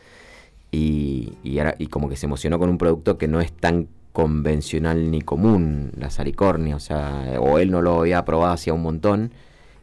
[0.72, 3.88] y, y, era- y como que se emocionó con un producto que no es tan
[4.14, 8.82] convencional ni común, la salicornia, o sea, o él no lo había probado hacía un
[8.82, 9.32] montón,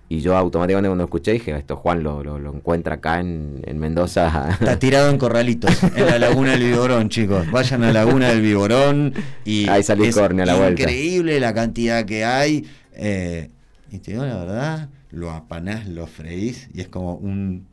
[0.09, 3.61] y yo automáticamente cuando lo escuché dije, esto Juan lo, lo, lo encuentra acá en,
[3.67, 4.51] en Mendoza.
[4.51, 7.51] Está tirado en corralitos, en la laguna del Viborón, chicos.
[7.51, 9.13] Vayan a la laguna del Viborón
[9.45, 10.83] y Hay salicornia a la es vuelta.
[10.83, 12.65] increíble la cantidad que hay.
[12.95, 13.51] eh,
[13.91, 17.67] y te digo la verdad, lo apanás, lo freís y es como un-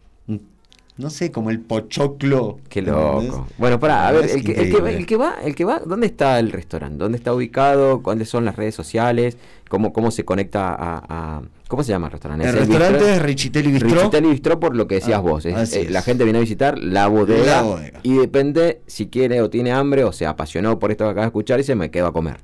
[0.98, 2.58] no sé, como el pochoclo.
[2.70, 3.30] Qué ¿entendés?
[3.32, 3.48] loco.
[3.58, 5.80] Bueno, pará, a ver, el que, el, que, va- el que va, el que va,
[5.86, 6.98] ¿dónde está el restaurante?
[6.98, 8.02] ¿Dónde está ubicado?
[8.04, 9.38] ¿Cuáles son las redes sociales?
[9.70, 11.04] ¿Cómo, cómo se conecta a,
[11.38, 12.44] a- ¿Cómo se llama el restaurante?
[12.48, 13.14] El ¿Es restaurante Bistro?
[13.16, 13.90] es Richitelli Bistró.
[13.90, 15.46] Richitelli Bistró por lo que decías Ah, vos.
[15.46, 18.00] es- eh, La gente viene a visitar la bodega, La bodega.
[18.04, 21.30] y depende si quiere o tiene hambre o se apasionó por esto que acaba de
[21.30, 22.38] escuchar y se me quedo a comer.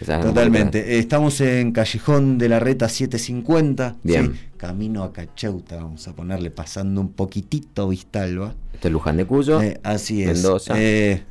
[0.00, 0.98] Esa es la Totalmente.
[0.98, 3.96] Estamos en Callejón de la Reta 750.
[4.02, 4.32] Bien.
[4.32, 8.54] sí, camino a Cacheuta, vamos a ponerle pasando un poquitito Vistalba.
[8.74, 9.62] Este es Luján de Cuyo.
[9.62, 10.34] Eh, así es.
[10.34, 10.74] Mendoza.
[10.76, 11.22] Eh,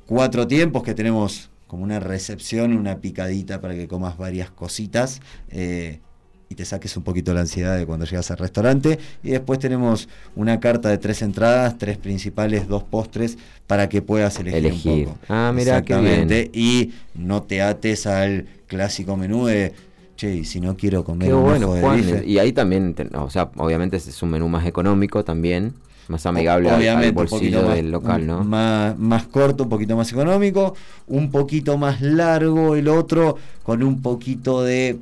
[0.06, 5.20] cuatro tiempos que tenemos como una recepción, una picadita para que comas varias cositas.
[5.50, 6.00] eh,
[6.48, 8.98] y te saques un poquito la ansiedad de cuando llegas al restaurante.
[9.22, 14.38] Y después tenemos una carta de tres entradas, tres principales, dos postres, para que puedas
[14.38, 15.08] elegir, Elegir.
[15.08, 15.18] un poco.
[15.30, 16.50] Ah, mira, qué Exactamente.
[16.52, 19.72] Y no te ates al clásico menú de,
[20.14, 21.96] che, y si no quiero comer Qué un bueno, ojo de Juan.
[21.96, 22.26] bife".
[22.26, 25.72] Y ahí también, o sea, obviamente ese es un menú más económico también,
[26.12, 28.44] más amigable al- al, Obviamente, un bolsillo más, del local, ¿no?
[28.44, 30.74] Más, más corto, un poquito más económico,
[31.08, 34.98] un poquito más largo el otro, con un poquito de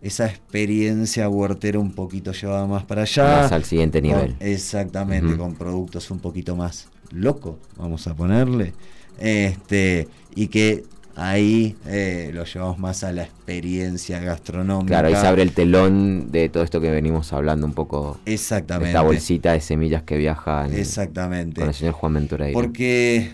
[0.00, 3.42] esa experiencia huertera un poquito llevada más para allá.
[3.42, 4.36] Más al siguiente Con- nivel.
[4.38, 8.74] exactamente, con productos un poquito más locos, vamos a ponerle.
[9.18, 10.06] Este,
[10.36, 10.84] y que
[11.18, 14.86] ahí eh, lo llevamos más a la experiencia gastronómica.
[14.88, 18.18] Claro, ahí se abre el telón de todo esto que venimos hablando un poco.
[18.24, 18.90] Exactamente.
[18.90, 21.60] Esta bolsita de semillas que viaja en- Exactamente.
[21.60, 22.52] con el señor Juan Ventureira.
[22.54, 23.30] Porque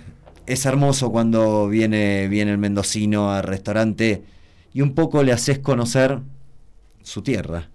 [0.47, 4.23] es hermoso cuando viene, viene el mendocino al restaurante
[4.73, 6.19] y un poco le haces conocer
[7.03, 7.69] su tierra.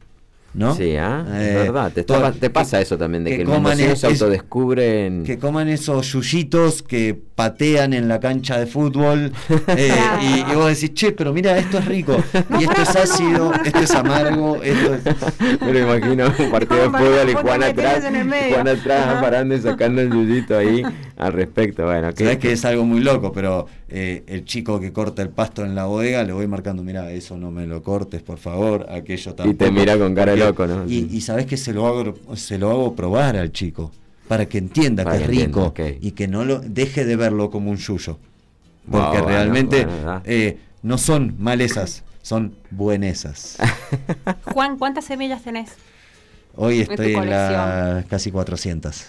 [0.52, 0.76] ¿no?
[0.76, 1.92] Sí, ah, Eh, es verdad.
[1.92, 5.24] Te, pasa eso también, de que que, el mendocino es- se autodescubre en...
[5.24, 9.32] Que coman esos yuyitos que patean en la cancha de fútbol
[9.78, 12.18] eh, y, y vos decís, che, pero mira, esto es rico,
[12.60, 15.62] y esto es ácido, esto es amargo, esto es...
[15.62, 18.04] Me lo imagino un partido de No, fútbol y que Juan atrás.
[18.50, 19.22] Juan atrás Ajá.
[19.22, 20.84] parando y sacando el yuyito ahí
[21.16, 21.86] al respecto.
[21.86, 25.64] Bueno, Sabes que es algo muy loco, pero eh, el chico que corta el pasto
[25.64, 29.34] en la bodega le voy marcando, mira, eso no me lo cortes, por favor, aquello
[29.34, 29.50] tampoco.
[29.50, 30.86] Y te mira con cara de loco, ¿no?
[30.90, 33.94] Y, y sabes que se lo hago, se lo hago probar al chico,
[34.30, 37.50] para que entienda Para que es que rico y que no lo deje de verlo
[37.50, 38.20] como un yuyo.
[38.90, 39.88] Porque Wow, realmente
[40.24, 43.58] eh, no son malezas, son buenesas.
[44.54, 45.72] Juan, ¿cuántas semillas tenés?
[46.56, 49.08] Hoy estoy en la casi 400.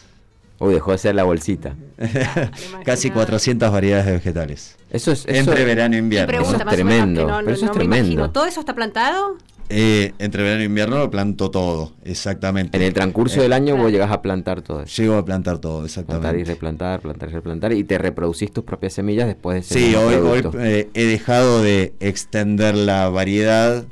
[0.59, 1.75] Uy, dejó de ser la bolsita.
[2.85, 4.77] casi 400 variedades de vegetales.
[4.91, 5.27] Eso es...
[5.27, 6.29] eso- Entre verano e invierno.
[6.29, 8.07] pregunta Eso es tremendo, no, pero no- eso es no tremendo.
[8.13, 8.31] imagino.
[8.31, 9.37] ¿Todo eso está plantado?
[9.73, 12.77] Eh, entre verano e invierno lo planto todo, exactamente.
[12.77, 15.01] En el transcurso Eh, del año vos llegás a plantar todo eso.
[15.01, 16.45] Llego a plantar todo, Plantar y exactamente.
[16.45, 17.73] replantar, plantar y replantar.
[17.73, 21.63] Y te reproducís tus propias semillas después de ese Sí, hoy, hoy eh, he dejado
[21.63, 23.85] de extender la variedad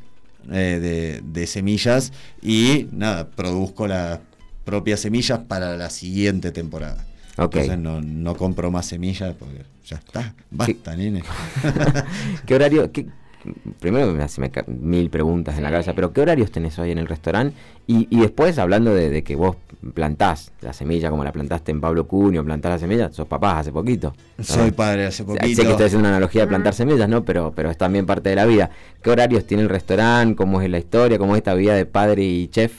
[0.51, 2.12] eh, de, de semillas
[2.43, 4.18] y nada, produzco las
[4.64, 7.05] propias semillas para la siguiente temporada.
[7.37, 7.55] Ok.
[7.55, 11.22] Entonces no, no compro más semillas porque ya está, basta, nene.
[12.47, 12.91] ¿Qué horario?
[12.91, 13.07] qué-
[13.80, 17.07] primero me hace mil preguntas en la cabeza, pero ¿qué horarios tenés hoy en el
[17.07, 17.55] restaurante?
[17.86, 19.57] Y, y después, hablando de, de que vos
[19.94, 23.72] plantás la semilla como la plantaste en Pablo Cunio, plantás la semilla, sos papás hace
[23.72, 24.14] poquito.
[24.36, 24.44] ¿no?
[24.44, 25.46] Soy padre hace poquito.
[25.46, 27.24] Sé que estoy haciendo una analogía de plantar semillas, ¿no?
[27.24, 28.70] Pero, pero es también parte de la vida.
[29.03, 30.36] ¿Qué horarios tiene el restaurante?
[30.36, 31.18] ¿Cómo es la historia?
[31.18, 32.72] ¿Cómo es esta vida de padre y chef?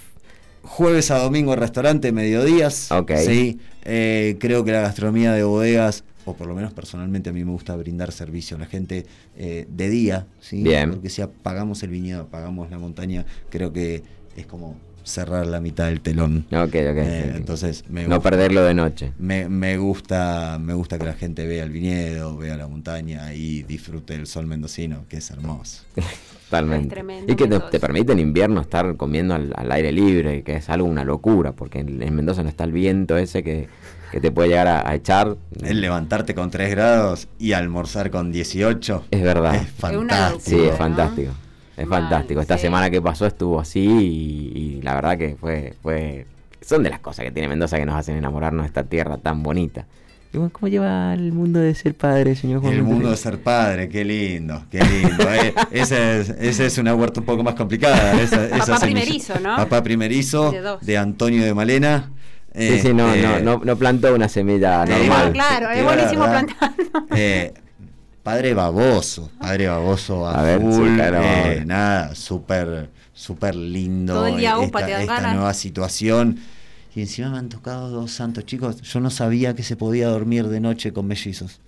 [0.63, 2.91] Jueves a domingo restaurante, mediodías.
[2.91, 3.13] Ok.
[3.17, 7.43] Sí, eh, creo que la gastronomía de bodegas, o por lo menos personalmente a mí
[7.43, 9.05] me gusta brindar servicio a la gente
[9.37, 10.27] eh, de día.
[10.39, 10.63] ¿sí?
[10.63, 10.91] Bien.
[10.91, 14.03] Porque si apagamos el viñedo, apagamos la montaña, creo que
[14.35, 16.45] es como cerrar la mitad del telón.
[16.51, 16.73] Ok, ok.
[16.75, 17.37] Eh, sí.
[17.37, 19.13] entonces me no gusta- perderlo de noche.
[19.17, 23.63] Me, me gusta me gusta que la gente vea el viñedo, vea la montaña y
[23.63, 25.83] disfrute del sol mendocino, que es hermoso.
[26.49, 26.87] Totalmente.
[26.87, 30.41] Es tremendo y que te, te permite en invierno estar comiendo al, al aire libre,
[30.43, 33.67] que es algo una locura, porque en, en Mendoza no está el viento ese que,
[34.11, 35.37] que te puede llegar a, a echar.
[35.63, 39.55] El levantarte con 3 grados y almorzar con 18 Es verdad.
[39.55, 40.39] es fantástico.
[40.43, 41.31] Sí, es fantástico.
[41.77, 42.41] Es Mal, fantástico.
[42.41, 42.63] Esta sí.
[42.63, 46.25] semana que pasó estuvo así y, y la verdad que fue, fue.
[46.61, 49.41] Son de las cosas que tiene Mendoza que nos hacen enamorarnos de esta tierra tan
[49.43, 49.85] bonita.
[50.31, 52.73] Y bueno, ¿cómo lleva el mundo de ser padre, señor Juan?
[52.73, 55.23] El mundo de ser padre, qué lindo, qué lindo.
[55.33, 55.53] eh.
[55.71, 58.21] Esa es, esa es una huerta un poco más complicada.
[58.21, 59.01] Esa, esa Papá semilla.
[59.01, 59.55] primerizo, ¿no?
[59.55, 62.11] Papá primerizo, de Antonio de Malena.
[62.55, 65.33] Sí, sí, no, Este, no, no, no plantó una semilla Te normal.
[65.33, 66.83] claro, es buenísimo plantando.
[67.15, 67.53] eh,
[68.23, 71.21] padre baboso, padre baboso a, A ver, sí, claro.
[71.23, 75.35] eh, nada, súper súper lindo Todo el día eh, upa, esta, te esta ganas.
[75.35, 76.39] nueva situación.
[76.95, 78.81] Y encima me han tocado dos santos chicos.
[78.81, 81.59] Yo no sabía que se podía dormir de noche con mellizos.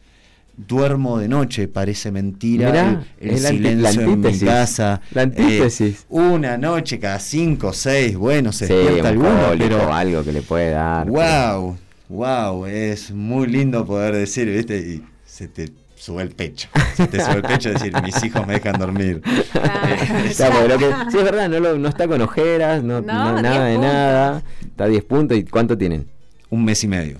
[0.68, 2.70] Duermo de noche, parece mentira.
[2.70, 4.43] Mirá, el silencio en mi antítesis.
[4.47, 5.01] casa.
[5.12, 5.99] La antítesis.
[6.01, 10.32] Eh, una noche cada cinco, seis, bueno, se Sí, despierta un alguno, pero algo que
[10.32, 11.07] le puede dar.
[11.09, 11.78] Wow,
[12.09, 14.78] wow, es muy lindo poder decir, ¿viste?
[14.78, 16.68] Y se te sube el pecho.
[16.95, 19.22] Se te sube el pecho decir, mis hijos me dejan dormir.
[20.30, 23.01] O sea, porque lo que- sí, es verdad, no, lo- no está con ojeras, no,
[23.01, 23.91] No, no- 10 nada de puntos.
[23.93, 24.43] nada.
[24.62, 25.38] Está a 10 puntos.
[25.38, 26.07] ¿Y cuánto tienen?
[26.49, 27.18] Un mes y medio.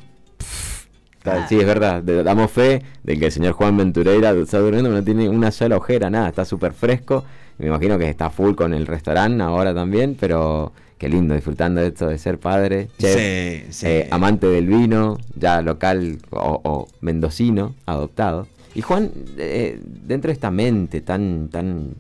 [1.24, 2.02] Está- Sí, es verdad.
[2.02, 5.78] de- damos fe de que el señor Juan Ventureira está durmiendo, no tiene una sola
[5.78, 6.30] ojera, nada.
[6.30, 7.24] Está súper fresco.
[7.60, 11.88] Me imagino que está full con el restaurante ahora también, pero qué lindo disfrutando de
[11.90, 13.86] esto de ser padre, chef, Sí, sí.
[13.88, 18.48] eh, amante del vino, ya local o, o mendocino, adoptado.
[18.74, 21.96] Y Juan, eh, dentro de esta mente tan, tan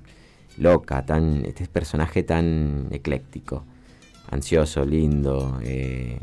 [0.57, 3.63] loca, tan este personaje tan ecléctico,
[4.31, 6.19] ansioso, lindo, eh,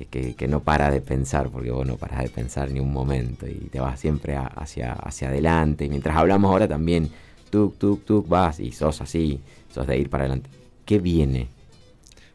[0.00, 2.92] que, que- que no para de pensar, porque vos no paras de pensar ni un
[2.92, 5.84] momento y te vas siempre a- hacia, hacia adelante.
[5.84, 7.10] Y mientras hablamos ahora también,
[7.50, 9.40] tuk, tuk, tuk, vas y sos así,
[9.74, 10.48] sos de ir para adelante.
[10.84, 11.48] ¿Qué viene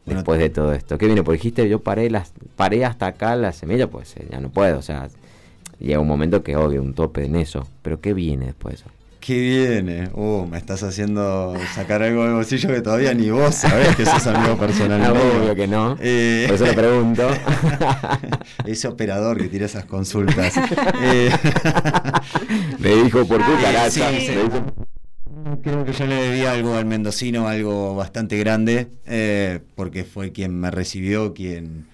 [0.04, 0.98] Bueno, después de todo esto?
[0.98, 1.22] ¿Qué viene?
[1.24, 4.78] Porque dijiste, yo paré, las, paré hasta acá la semilla, pues eh, ya no puedo,
[4.78, 5.08] o sea,
[5.80, 7.66] llega un momento que obvio, un tope en eso.
[7.82, 8.95] Pero ¿qué viene después de eso?
[9.26, 10.08] ¿Qué viene?
[10.14, 14.24] Uh, me estás haciendo sacar algo del bolsillo que todavía ni vos sabés que sos
[14.28, 15.00] amigo personal.
[15.12, 15.20] Mío.
[15.42, 15.96] obvio que no.
[16.00, 17.28] Eh, Por eso le pregunto.
[18.66, 20.54] Ese operador que tira esas consultas.
[21.02, 21.28] Eh,
[22.78, 23.90] Me dijo por cucaracha.
[23.90, 24.28] sí,
[25.60, 30.56] Creo que yo le debía algo al mendocino, algo bastante grande, eh, porque fue quien
[30.60, 31.86] me recibió, quien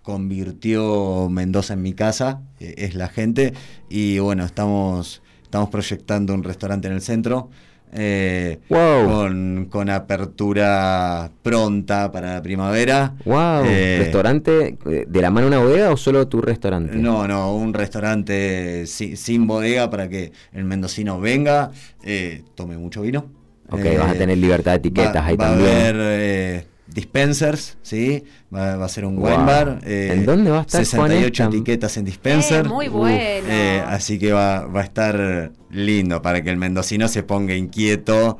[0.00, 3.52] convirtió Mendoza en mi casa, es la gente,
[3.90, 5.20] y bueno, estamos,
[5.50, 7.50] estamos proyectando un restaurante en el centro.
[7.92, 9.08] eh, Wow.
[9.10, 13.14] con, con apertura pronta para la primavera.
[13.24, 16.96] Wow, Eh, ¿restaurante eh, de la mano una bodega o solo tu restaurante?
[16.96, 21.72] No, no, un restaurante si- sin bodega para que el mendocino venga,
[22.04, 23.24] eh, tome mucho vino.
[23.72, 25.70] Ok, Eh, vas a tener libertad de etiquetas va, ahí va también.
[25.76, 26.64] a haber eh,
[26.94, 28.24] dispensers, ¿sí?
[28.54, 29.30] Va, va a ser un Wow.
[29.30, 29.80] wine bar.
[29.84, 31.56] eh, ¿En dónde va a estar, Juan, 68 esta?
[31.56, 32.66] etiquetas en dispenser.
[32.66, 33.18] Eh, muy Uf, bueno.
[33.18, 38.38] eh, así que va, va a estar lindo para que el mendocino se ponga inquieto.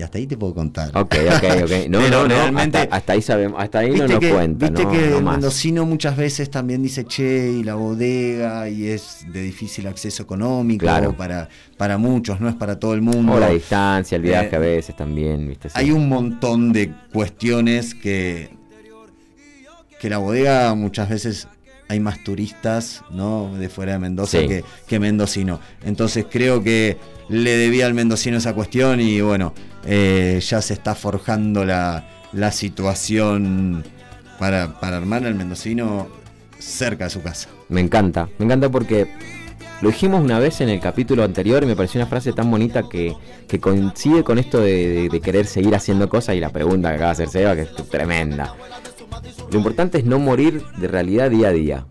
[0.00, 0.88] Y hasta ahí te puedo contar.
[0.96, 1.70] Ok, ok, ok.
[1.90, 2.28] No, Pero no, no.
[2.28, 5.18] realmente- hasta, hasta ahí sabemos, hasta ahí no nos que, cuenta, viste no, que no
[5.18, 5.34] el más.
[5.34, 10.80] mendocino muchas veces también dice che y la bodega y es de difícil acceso económico
[10.82, 11.14] Claro.
[11.16, 13.32] para, para muchos, no es para todo el mundo.
[13.34, 15.68] O la distancia, el viaje Eh, a veces también, ¿viste?
[15.68, 15.74] Sí.
[15.78, 18.50] Hay un montón de cuestiones que,
[20.00, 21.48] que la bodega muchas veces
[21.88, 23.52] hay más turistas ¿no?
[23.58, 24.46] de fuera de Mendoza Sí.
[24.48, 25.60] que, que mendocino.
[25.84, 26.96] Entonces creo que
[27.28, 29.52] le debía al mendocino esa cuestión y bueno,
[29.84, 33.84] eh, ya se está forjando la, la situación
[34.38, 36.08] para, para armar al mendocino
[36.58, 37.48] cerca de su casa.
[37.68, 39.08] Me encanta, me encanta porque
[39.80, 42.88] lo dijimos una vez en el capítulo anterior y me pareció una frase tan bonita
[42.88, 43.16] que,
[43.48, 47.24] que coincide con esto de, querer seguir haciendo cosas y la pregunta que acaba de
[47.24, 48.54] hacer Seba, que es tremenda.
[49.50, 51.86] Lo importante es no morir de realidad día a día.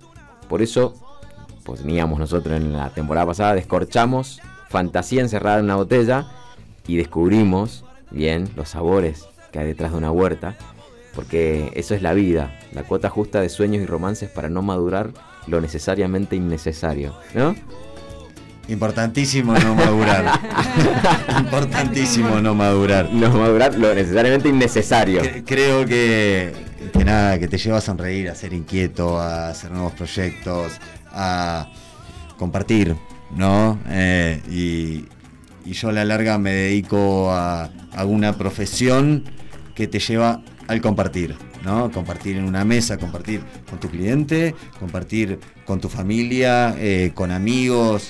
[0.47, 0.93] Por eso,
[1.63, 6.27] pues teníamos nosotros en la temporada pasada, descorchamos fantasía encerrada en una botella
[6.93, 10.55] y descubrimos bien los sabores que hay detrás de una huerta.
[11.15, 15.09] Porque eso es la vida, la cuota justa de sueños y romances para no madurar
[15.47, 17.55] lo necesariamente innecesario, ¿no?
[18.67, 20.39] Importantísimo no madurar.
[21.39, 23.09] Importantísimo no madurar.
[23.11, 25.21] No madurar lo necesariamente innecesario.
[25.23, 26.53] Cre- Creo que,
[26.93, 30.73] que nada, que te lleva a sonreír, a ser inquieto, a hacer nuevos proyectos,
[31.11, 31.67] a
[32.37, 32.95] compartir,
[33.35, 33.79] ¿no?
[33.89, 35.05] Eh, y,
[35.69, 39.23] y yo a la larga me dedico a, a una profesión
[39.75, 41.91] que te lleva al compartir, ¿no?
[41.91, 48.09] Compartir en una mesa, compartir con tu cliente, compartir con tu familia, eh, con amigos,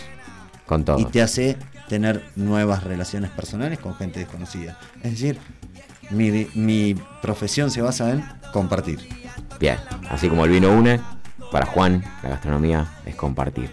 [0.66, 1.00] Con todo.
[1.00, 1.58] y te hace
[1.90, 4.80] tener nuevas relaciones personales con gente desconocida.
[5.04, 5.38] Es decir,
[6.12, 9.00] mi, mi profesión se basa en compartir.
[9.60, 9.76] Bien,
[10.10, 11.02] así como el vino une,
[11.52, 13.70] para Juan la gastronomía es compartir.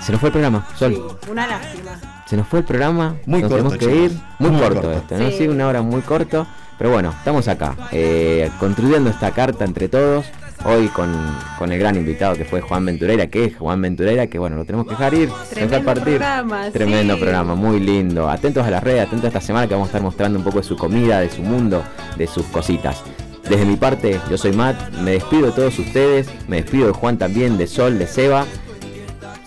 [0.00, 0.94] Se nos fue el programa, Sol.
[0.94, 2.00] Sí, una lástima.
[2.26, 3.16] Se nos fue el programa.
[3.26, 4.12] Muy nos corto, tenemos que ir.
[4.38, 4.92] Muy, Muy corto, corto.
[4.92, 5.30] este, ¿no?
[5.30, 5.34] Sí.
[5.38, 6.46] Sí, una hora muy corto.
[6.78, 10.26] Pero bueno, estamos acá, eh, construyendo esta carta entre todos.
[10.64, 11.08] Hoy con,
[11.56, 14.64] con el gran invitado que fue Juan Ventureira, que es Juan Ventureira, que bueno, lo
[14.64, 16.04] tenemos que dejar ir, Tremendo dejar partir.
[16.16, 17.20] programa, Tremendo sí.
[17.20, 18.28] programa, muy lindo.
[18.28, 20.58] Atentos a las redes, atentos a esta semana que vamos a estar mostrando un poco
[20.58, 21.82] de su comida, de su mundo,
[22.16, 23.02] de sus cositas.
[23.48, 27.18] Desde mi parte, yo soy Matt, me despido de todos ustedes, me despido de Juan
[27.18, 28.44] también, de Sol, de Seba.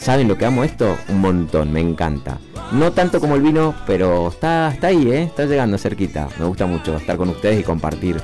[0.02, 0.98] ¿Saben lo que amo esto?
[1.10, 2.40] Un montón, me encanta.
[2.72, 5.22] No tanto como el vino, pero está, está ahí, ¿eh?
[5.22, 6.28] está llegando cerquita.
[6.40, 8.20] Me gusta mucho estar con ustedes y compartir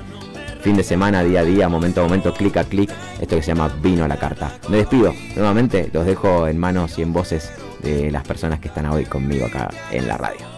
[0.61, 2.89] fin de semana, día a día, momento a momento, clic a clic,
[3.21, 4.51] esto que se llama vino a la carta.
[4.69, 7.51] Me despido, nuevamente los dejo en manos y en voces
[7.83, 10.56] de las personas que están hoy conmigo acá en la radio.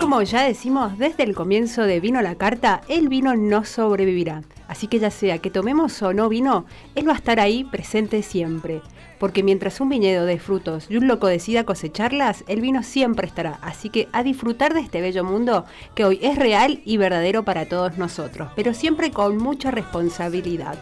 [0.00, 4.42] Como ya decimos desde el comienzo de Vino la Carta, el vino no sobrevivirá.
[4.68, 8.22] Así que ya sea que tomemos o no vino, él va a estar ahí presente
[8.22, 8.82] siempre.
[9.18, 13.58] Porque mientras un viñedo de frutos y un loco decida cosecharlas, el vino siempre estará.
[13.62, 15.64] Así que a disfrutar de este bello mundo
[15.94, 20.78] que hoy es real y verdadero para todos nosotros, pero siempre con mucha responsabilidad.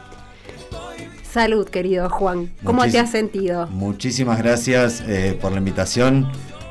[1.23, 2.53] Salud, querido Juan.
[2.65, 3.69] ¿Cómo te has sentido?
[3.69, 6.27] Muchísimas gracias eh, por la invitación.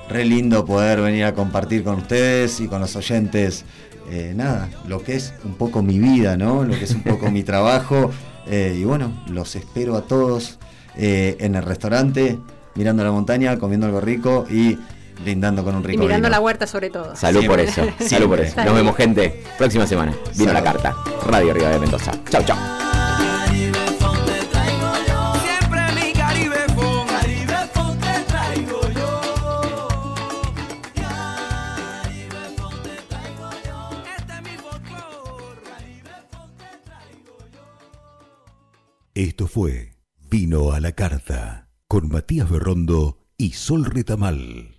[0.09, 3.63] Re lindo poder venir a compartir con ustedes y con los oyentes,
[4.09, 6.63] eh, nada, lo que es un poco mi vida, ¿no?
[6.63, 8.11] Lo que es un poco mi trabajo.
[8.47, 10.57] Eh, y bueno, los espero a todos
[10.97, 12.39] eh, en el restaurante,
[12.73, 14.77] mirando la montaña, comiendo algo rico y
[15.23, 16.37] brindando con un rico Y mirando vino.
[16.37, 17.15] la huerta sobre todo.
[17.15, 18.55] Salud por eso, salud por eso.
[18.63, 20.13] Nos vemos gente, próxima semana.
[20.35, 20.81] Vino a la Salud.
[20.81, 20.95] carta,
[21.27, 22.11] Radio Río de Mendoza.
[22.31, 22.78] Chau, chau.
[39.19, 39.97] Esto fue
[40.31, 44.77] Vino a la Carta con Matías Berrondo y Sol Retamal.